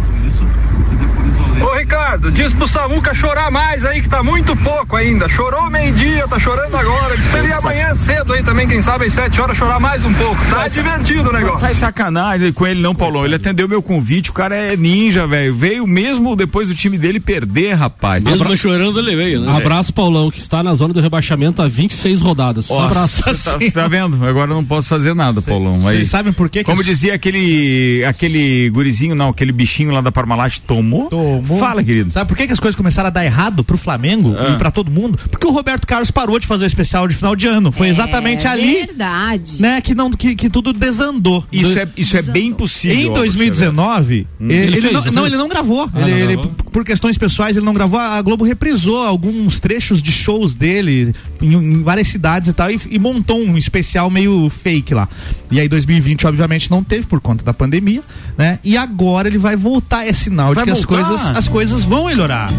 [1.62, 5.28] Ô Ricardo, diz pro Samuca chorar mais aí, que tá muito pouco ainda.
[5.28, 7.16] Chorou meio-dia, tá chorando agora.
[7.16, 10.04] Diz pra ele ir amanhã cedo aí também, quem sabe às sete horas chorar mais
[10.04, 10.36] um pouco.
[10.50, 11.60] Tá divertido o negócio.
[11.60, 13.24] Faz sacanagem com ele, não, Paulão.
[13.24, 15.54] Ele atendeu meu convite, o cara é ninja, velho.
[15.54, 18.22] Veio mesmo depois do time dele perder, rapaz.
[18.22, 19.56] Mesmo chorando, ele veio, né?
[19.56, 22.70] Abraço, Paulão, que está na zona do rebaixamento há 26 rodadas.
[22.70, 23.22] Um abraço.
[23.26, 24.24] Nossa, tá, tá vendo?
[24.24, 25.86] Agora eu não posso fazer nada, Paulão.
[25.86, 30.00] Aí, Vocês sabem por quê que Como dizia aquele aquele gurizinho, não, aquele bichinho lá
[30.00, 31.08] da Parmalat, tomou?
[31.08, 31.47] Tomou.
[31.56, 32.10] Fala, querido.
[32.12, 34.54] Sabe por que, que as coisas começaram a dar errado pro Flamengo Ah.
[34.54, 35.18] e pra todo mundo?
[35.30, 37.70] Porque o Roberto Carlos parou de fazer o especial de final de ano.
[37.72, 39.60] Foi exatamente é ali, Verdade.
[39.62, 41.44] né, que não que, que tudo desandou.
[41.52, 42.96] Isso Do- é, isso é bem possível.
[42.98, 45.88] Em ó, 2019, ele, Ele ele fez, não, não ele não gravou.
[45.94, 46.52] Ah, ele, não ele- gravou?
[46.72, 47.98] por questões pessoais, ele não gravou.
[47.98, 52.80] A Globo reprisou alguns trechos de shows dele em, em várias cidades e tal, e,
[52.90, 55.08] e montou um especial meio fake lá.
[55.50, 58.02] E aí 2020, obviamente, não teve por conta da pandemia,
[58.36, 58.58] né?
[58.62, 60.06] E agora ele vai voltar.
[60.06, 61.08] É sinal Vai de que as voltar?
[61.08, 62.50] coisas, as coisas vão melhorar.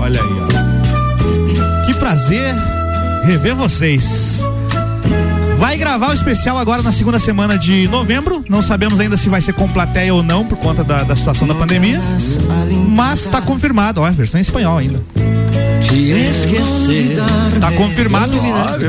[0.00, 1.84] Olha aí, ó.
[1.84, 2.54] Que prazer
[3.24, 4.40] rever vocês.
[5.58, 8.42] Vai gravar o especial agora na segunda semana de novembro.
[8.48, 11.46] Não sabemos ainda se vai ser com plateia ou não, por conta da, da situação
[11.46, 12.00] da pandemia.
[12.88, 15.00] Mas tá confirmado, ó, versão em espanhol ainda.
[15.88, 17.16] Te esquecer.
[17.60, 18.38] Tá confirmado.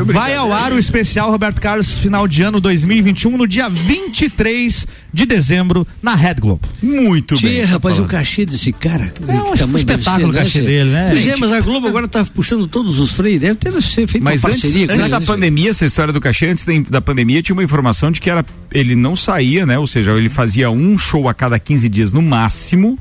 [0.06, 5.26] Vai ao ar o especial Roberto Carlos final de ano 2021 no dia 23 de
[5.26, 6.68] dezembro na Red Globo.
[6.82, 7.62] Muito Tchê, bem.
[7.62, 9.14] tá rapaz, o cachê desse cara.
[9.28, 10.62] É um tamanho espetáculo o cachê Tchê?
[10.62, 11.10] dele, né?
[11.12, 13.41] Pois é, mas a Globo agora tá puxando todos os freios.
[13.41, 16.48] Deve ter feito Mas uma antes, parceria antes da né, pandemia, essa história do cachê,
[16.48, 19.78] antes da, pandemia, tinha uma informação de que era ele não saía, né?
[19.78, 22.98] Ou seja, ele fazia um show a cada 15 dias no máximo,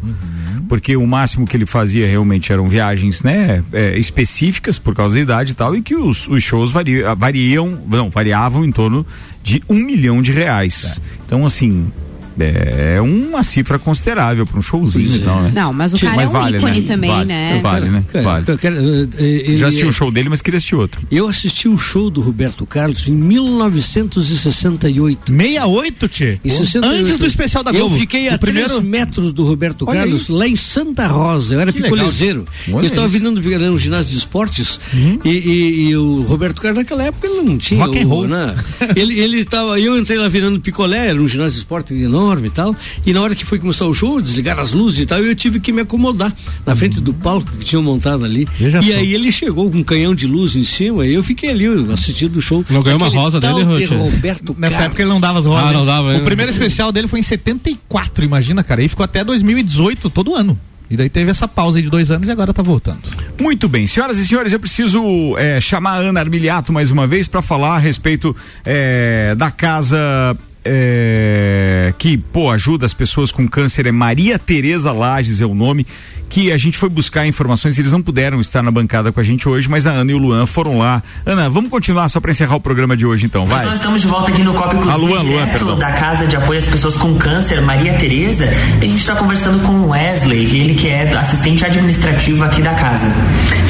[0.72, 3.62] porque o máximo que ele fazia realmente eram viagens, né?
[3.74, 7.78] é, específicas por causa da idade e tal, e que os, os shows vari- variam,
[7.86, 9.06] não, variavam em torno
[9.42, 11.02] de um milhão de reais.
[11.26, 11.92] Então, assim.
[12.38, 15.52] É uma cifra considerável para um showzinho e tal, né?
[15.54, 16.86] Não, mas o Sim, cara é um vale, ícone né?
[16.86, 17.60] também, Vale, né?
[17.62, 18.04] Vale, né?
[18.12, 18.44] Cara, Vale.
[18.48, 21.02] eh, eh, ele- Já assisti um show dele, mas queria assistir outro.
[21.10, 25.32] Eu assisti o show do Roberto Carlos em 1968.
[25.32, 26.38] 68, Tchê?
[26.44, 27.00] Em 68.
[27.00, 27.94] Antes do especial da Globo.
[27.94, 28.68] Eu fiquei a primeiro...
[28.68, 31.54] 3 metros do Roberto Olha Carlos, lá em Santa Rosa.
[31.54, 32.44] Eu era Que picolezeiro.
[32.68, 34.78] Eu estava virando um ginásio de esportes
[35.24, 37.84] e, e- e o Roberto Carlos naquela época ele não tinha.
[37.84, 38.28] Rock and o- roll.
[38.28, 38.54] né?
[38.96, 42.50] ele, ele tava, eu entrei lá virando picolé, era um ginásio de esporte enorme e
[42.50, 42.74] tal.
[43.04, 45.60] E na hora que foi começar o show, desligaram as luzes e tal, eu tive
[45.60, 46.32] que me acomodar
[46.64, 48.46] na frente do palco que tinham montado ali.
[48.58, 48.98] Veja e só.
[48.98, 52.36] aí ele chegou com um canhão de luz em cima e eu fiquei ali assistindo
[52.36, 52.64] o show.
[52.70, 53.94] Não ganhou uma rosa tal dele, de?
[53.94, 54.86] Roberto Nessa Carlos.
[54.86, 55.70] época ele não dava as rosas.
[55.70, 55.86] Ah, não hein?
[55.86, 58.82] dava, O primeiro especial dele foi em 74, imagina, cara.
[58.82, 60.58] E ficou até 2018, todo ano.
[60.92, 63.00] E daí teve essa pausa aí de dois anos e agora tá voltando.
[63.40, 65.00] Muito bem, senhoras e senhores, eu preciso
[65.38, 70.36] é, chamar a Ana Armiliato mais uma vez para falar a respeito é, da casa
[70.64, 73.86] é, que, pô, ajuda as pessoas com câncer.
[73.86, 75.86] É Maria Tereza Lages é o nome,
[76.32, 79.46] que a gente foi buscar informações, eles não puderam estar na bancada com a gente
[79.46, 81.02] hoje, mas a Ana e o Luan foram lá.
[81.26, 83.66] Ana, vamos continuar só para encerrar o programa de hoje então, vai.
[83.66, 86.34] Nós estamos de volta aqui no Copa Cozinha, a Luan, Luan, direto da Casa de
[86.34, 88.48] Apoio às Pessoas com Câncer, Maria Tereza.
[88.80, 93.06] A gente está conversando com o Wesley, ele que é assistente administrativo aqui da casa.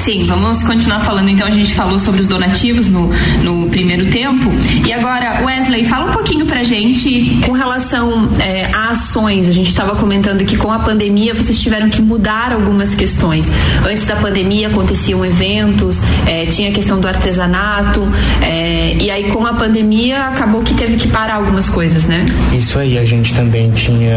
[0.04, 1.30] Sim, vamos continuar falando.
[1.30, 3.08] Então a gente falou sobre os donativos no,
[3.42, 4.50] no primeiro tempo.
[4.86, 9.48] E agora, Wesley, fala um pouquinho pra gente com relação é, a ações.
[9.48, 13.46] A gente estava comentando que com a pandemia vocês tiveram que mudar algumas questões.
[13.84, 18.06] Antes da pandemia aconteciam eventos, é, tinha a questão do artesanato,
[18.42, 22.26] é, e aí com a pandemia acabou que teve que parar algumas coisas, né?
[22.52, 24.16] Isso aí, a gente também tinha,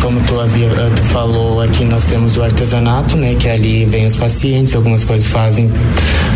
[0.00, 3.34] como tu havia, tu falou aqui, nós temos o artesanato, né?
[3.38, 5.70] Que ali vem os pacientes, algumas coisas fazem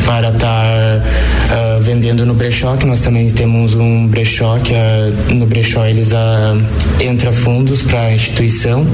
[0.07, 5.47] para estar uh, vendendo no brechó, que nós também temos um brechó, que uh, no
[5.47, 6.61] brechó eles uh,
[7.01, 8.87] entra fundos para a instituição.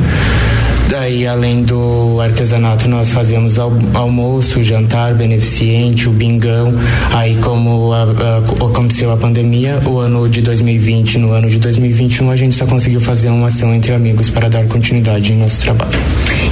[0.91, 3.61] Daí, além do artesanato, nós fazemos
[3.95, 6.74] almoço, jantar beneficente, o bingão.
[7.12, 12.28] Aí, como a, a, aconteceu a pandemia, o ano de 2020, no ano de 2021,
[12.32, 15.97] a gente só conseguiu fazer uma ação entre amigos para dar continuidade em nosso trabalho.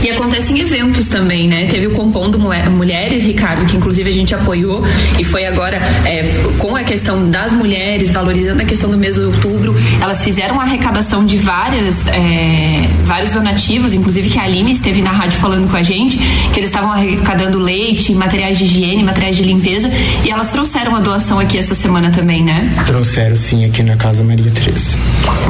[0.05, 1.67] E acontecem eventos também, né?
[1.67, 4.85] Teve o Compondo Mulheres, Ricardo, que inclusive a gente apoiou
[5.19, 6.23] e foi agora é,
[6.59, 11.27] com a questão das mulheres, valorizando a questão do mês de outubro, elas fizeram arrecadação
[11.27, 15.83] de várias, é, vários donativos, inclusive que a Aline esteve na rádio falando com a
[15.83, 16.19] gente,
[16.53, 19.91] que eles estavam arrecadando leite, materiais de higiene, materiais de limpeza,
[20.25, 22.73] e elas trouxeram a doação aqui essa semana também, né?
[22.87, 24.99] Trouxeram sim aqui na Casa Maria Teresa.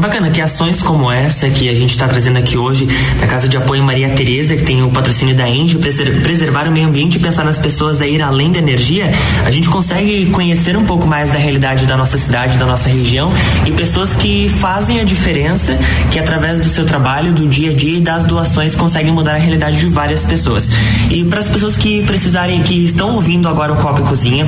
[0.00, 2.86] Bacana, que ações como essa que a gente está trazendo aqui hoje,
[3.20, 5.76] na Casa de Apoio Maria Teresa, que tem o patrocínio da Engie,
[6.22, 9.10] preservar o meio ambiente e pensar nas pessoas a ir além da energia,
[9.44, 13.32] a gente consegue conhecer um pouco mais da realidade da nossa cidade, da nossa região
[13.66, 15.76] e pessoas que fazem a diferença,
[16.10, 19.38] que através do seu trabalho, do dia a dia e das doações conseguem mudar a
[19.38, 20.68] realidade de várias pessoas.
[21.10, 24.46] E para as pessoas que precisarem, que estão ouvindo agora o Copa e Cozinha,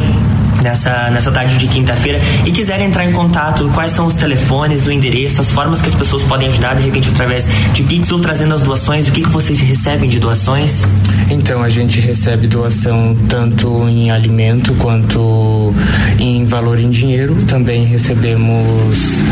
[0.63, 4.93] nessa, nessa tarde de quinta-feira e quiserem entrar em contato, quais são os telefones, o
[4.93, 8.55] endereço, as formas que as pessoas podem ajudar, de repente através de Pix ou trazendo
[8.55, 10.85] as doações, o que, que vocês recebem de doações?
[11.31, 15.73] Então, a gente recebe doação tanto em alimento quanto
[16.19, 17.37] em valor em dinheiro.
[17.47, 19.23] Também recebemos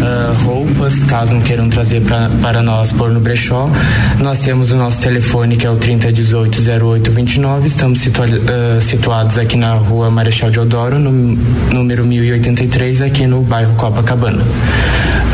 [0.00, 3.68] uh, roupas, caso não queiram trazer pra, para nós pôr no brechó.
[4.20, 7.64] Nós temos o nosso telefone que é o 3018-0829.
[7.64, 11.10] Estamos situa uh, situados aqui na rua Marechal Deodoro, no
[11.72, 14.44] número 1083, aqui no bairro Copacabana.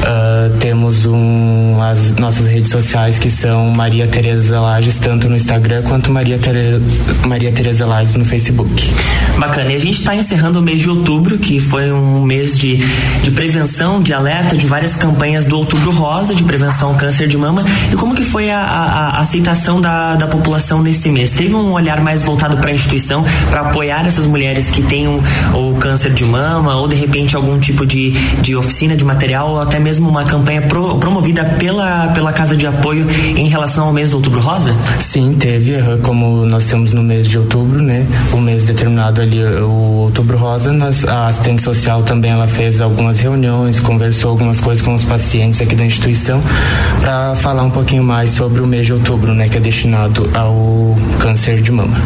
[0.05, 5.83] Uh, temos um, as nossas redes sociais que são Maria Tereza Lages, tanto no Instagram
[5.83, 6.79] quanto Maria, Tere,
[7.27, 8.93] Maria Tereza Lages no Facebook.
[9.39, 12.77] Bacana, e a gente está encerrando o mês de outubro, que foi um mês de,
[13.23, 17.39] de prevenção, de alerta, de várias campanhas do Outubro Rosa, de prevenção ao câncer de
[17.39, 17.65] mama.
[17.91, 21.31] E como que foi a, a, a aceitação da, da população nesse mês?
[21.31, 25.75] Teve um olhar mais voltado para a instituição, para apoiar essas mulheres que têm o,
[25.81, 29.79] câncer de mama, ou de repente algum tipo de, de oficina de material, ou até
[29.79, 34.17] mesmo uma campanha pro, promovida pela, pela Casa de Apoio em relação ao mês do
[34.17, 34.75] Outubro Rosa?
[35.01, 38.07] Sim, teve, como nós temos no mês de outubro, né?
[38.33, 43.21] O mês determinado ali, o Outubro Rosa, nós, a assistente social também ela fez algumas
[43.21, 46.43] reuniões, conversou algumas coisas com os pacientes aqui da instituição
[47.01, 49.49] para falar um pouquinho mais sobre o mês de outubro, né?
[49.49, 51.97] Que é destinado ao câncer de mama.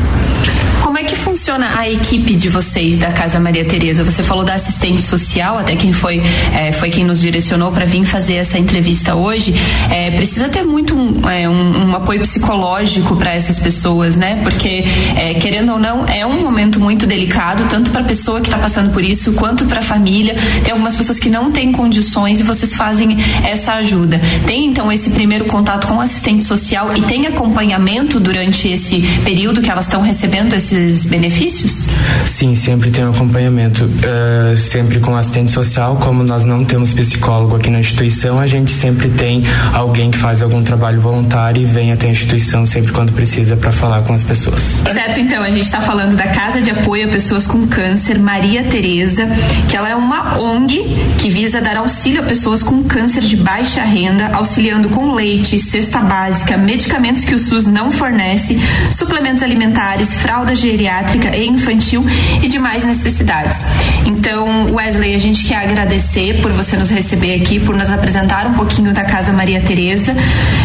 [1.49, 4.05] Funciona a equipe de vocês da Casa Maria Tereza?
[4.05, 6.21] Você falou da assistente social, até quem foi
[6.55, 9.55] é, foi quem nos direcionou para vir fazer essa entrevista hoje.
[9.91, 14.41] É, precisa ter muito um, é, um, um apoio psicológico para essas pessoas, né?
[14.43, 14.85] Porque
[15.17, 18.59] é, querendo ou não é um momento muito delicado tanto para a pessoa que está
[18.59, 20.37] passando por isso quanto para a família.
[20.63, 24.21] Tem algumas pessoas que não têm condições e vocês fazem essa ajuda.
[24.47, 29.63] Tem então esse primeiro contato com o assistente social e tem acompanhamento durante esse período
[29.63, 31.07] que elas estão recebendo esses esses
[31.39, 31.86] benefícios?
[32.26, 35.97] Sim, sempre tem um acompanhamento, uh, sempre com assistente social.
[35.97, 40.43] Como nós não temos psicólogo aqui na instituição, a gente sempre tem alguém que faz
[40.43, 44.24] algum trabalho voluntário e vem até a instituição sempre quando precisa para falar com as
[44.24, 44.82] pessoas.
[44.84, 48.64] Certo, então a gente está falando da Casa de Apoio a Pessoas com Câncer, Maria
[48.64, 49.26] Tereza,
[49.68, 50.84] que ela é uma ONG
[51.18, 56.01] que visa dar auxílio a pessoas com câncer de baixa renda, auxiliando com leite, cesta
[56.01, 58.59] básica, medicamentos que o SUS não fornece,
[58.97, 62.05] suplementos alimentares, fraldas geriátricas pediátrica e infantil
[62.43, 63.59] e demais necessidades.
[64.07, 68.55] Então, Wesley, a gente quer agradecer por você nos receber aqui, por nos apresentar um
[68.55, 70.14] pouquinho da Casa Maria Tereza.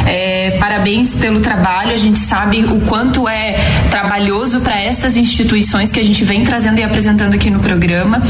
[0.07, 1.91] É, parabéns pelo trabalho.
[1.91, 3.55] A gente sabe o quanto é
[3.89, 8.21] trabalhoso para essas instituições que a gente vem trazendo e apresentando aqui no programa.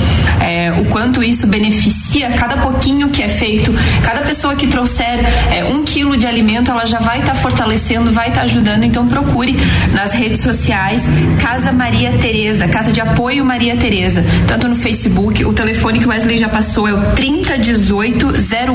[0.41, 3.73] É, o quanto isso beneficia cada pouquinho que é feito,
[4.03, 5.19] cada pessoa que trouxer
[5.55, 8.84] é, um quilo de alimento, ela já vai estar tá fortalecendo, vai estar tá ajudando.
[8.84, 9.57] Então procure
[9.93, 11.03] nas redes sociais
[11.41, 16.09] Casa Maria Tereza, Casa de Apoio Maria Tereza, tanto no Facebook, o telefone que o
[16.09, 18.28] Wesley já passou é o 3018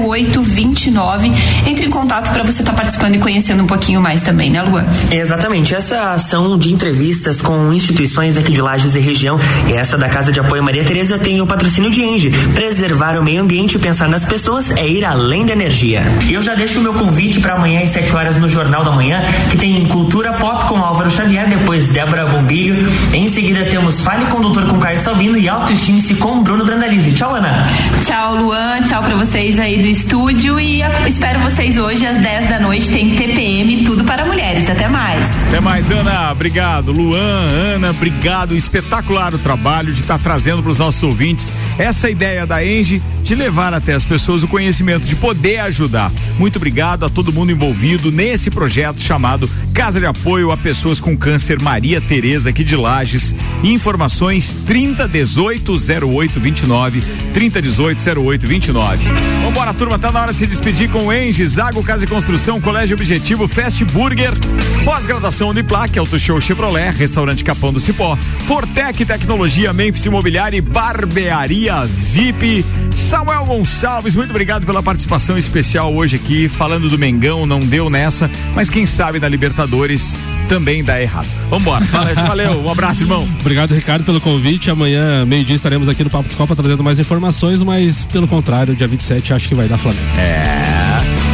[0.06, 1.32] 0829.
[1.66, 4.60] Entre em contato para você estar tá participando e conhecendo um pouquinho mais também, né,
[4.60, 4.84] Luan?
[5.10, 5.74] Exatamente.
[5.74, 10.30] Essa ação de entrevistas com instituições aqui de Lages e região e essa da Casa
[10.30, 12.30] de Apoio Maria Tereza tem o patrocínio de Enge.
[12.52, 16.02] Preservar o meio ambiente e pensar nas pessoas é ir além da energia.
[16.26, 18.92] E eu já deixo o meu convite para amanhã às 7 horas no Jornal da
[18.92, 22.86] Manhã, que tem Cultura Pop com Álvaro Xavier, depois Débora Bombilho.
[23.14, 27.12] Em seguida temos Fale Condutor com Caio Salvino e Autoestime-se com Bruno Brandalize.
[27.12, 27.66] Tchau, Ana.
[28.04, 28.82] Tchau, Luan.
[28.82, 32.90] Tchau para vocês aí do estúdio e espero vocês hoje às 10 da noite.
[32.90, 34.68] Tem TPM, tudo para mulheres.
[34.68, 35.24] Até mais.
[35.48, 36.32] Até mais, Ana.
[36.32, 36.92] Obrigado.
[36.92, 38.54] Luan, Ana, obrigado.
[38.54, 43.00] Espetacular o trabalho de estar tá trazendo para os nossos ouvintes essa ideia da Enge
[43.22, 46.10] de levar até as pessoas o conhecimento, de poder ajudar.
[46.38, 51.16] Muito obrigado a todo mundo envolvido nesse projeto chamado Casa de Apoio a Pessoas com
[51.16, 53.34] Câncer Maria Tereza aqui de Lages.
[53.62, 57.02] Informações 3018 0829
[57.32, 59.10] 3018 0829.
[59.42, 62.96] Vambora, turma, tá na hora de se despedir com Enge, Zago Casa e Construção, Colégio
[62.96, 64.32] Objetivo, Fast Burger,
[64.84, 68.16] pós-graduação Uniplac, Auto Show Chevrolet, Restaurante Capão do Cipó,
[68.46, 72.64] Fortec Tecnologia, Memphis Imobiliária e Barbearia VIP.
[72.90, 78.30] Samuel Gonçalves, muito obrigado pela participação especial hoje aqui, falando do Mengão, não deu nessa,
[78.54, 80.16] mas quem sabe na Libertadores
[80.48, 81.28] também dá errado.
[81.50, 81.84] Vambora.
[82.26, 83.28] Valeu, um abraço, irmão.
[83.40, 84.70] Obrigado, Ricardo, pelo convite.
[84.70, 88.88] Amanhã, meio-dia, estaremos aqui no Papo de Copa trazendo mais informações, mas pelo contrário, dia
[88.88, 90.06] 27 acho que vai dar Flamengo.
[90.18, 90.77] É.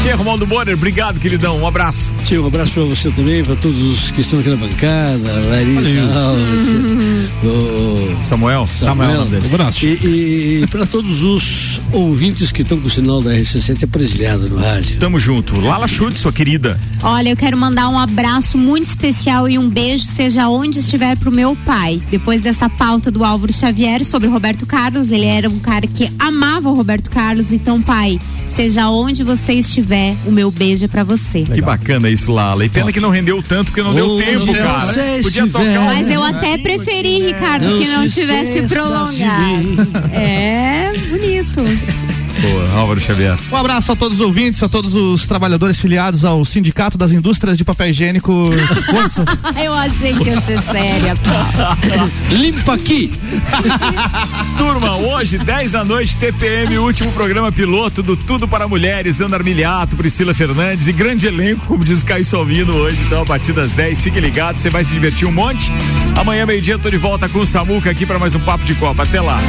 [0.05, 1.59] Tia Romualdo Borer, obrigado, queridão.
[1.59, 2.13] Um abraço.
[2.27, 5.99] Tia, um abraço para você também, para todos os que estão aqui na bancada, Larissa
[6.15, 8.67] Alves, o Samuel.
[8.67, 9.25] Samuel.
[9.25, 9.87] Samuel um abraço.
[9.87, 14.57] E, e para todos os ouvintes que estão com o sinal da RC7 apresilhado no
[14.57, 14.99] rádio.
[14.99, 15.59] Tamo junto.
[15.59, 16.79] Lala Chute, sua querida.
[17.03, 21.33] Olha, eu quero mandar um abraço muito especial e um beijo, seja onde estiver, pro
[21.33, 22.03] meu pai.
[22.11, 26.13] Depois dessa pauta do Álvaro Xavier sobre o Roberto Carlos, ele era um cara que
[26.19, 27.53] amava o Roberto Carlos.
[27.53, 29.94] Então, pai, seja onde você estiver,
[30.27, 31.39] o meu beijo é pra você.
[31.39, 31.55] Legal.
[31.55, 32.65] Que bacana isso, Lala.
[32.65, 34.93] E pena que não rendeu tanto, porque não oh, deu tempo, cara.
[35.23, 35.85] Podia tocar um...
[35.85, 39.89] Mas eu até preferi, Ricardo, não que não tivesse prolongado.
[40.13, 41.61] É, bonito.
[42.45, 43.39] Boa, Álvaro Xavier.
[43.51, 47.57] Um abraço a todos os ouvintes, a todos os trabalhadores filiados ao Sindicato das Indústrias
[47.57, 48.51] de Papel Higiênico.
[49.63, 51.15] Eu achei que ia ser séria.
[52.31, 53.13] Limpa aqui.
[54.59, 59.97] Turma, hoje, 10 da noite, TPM, último programa piloto do Tudo para Mulheres, Ana Armiliato,
[59.97, 62.99] Priscila Fernandes e grande elenco, como diz o Caio Salvino hoje.
[63.07, 65.73] Então, a partir das 10, fique ligado, você vai se divertir um monte.
[66.15, 69.03] Amanhã, meio-dia, tô de volta com o Samuca aqui para mais um Papo de Copa.
[69.03, 69.41] Até lá.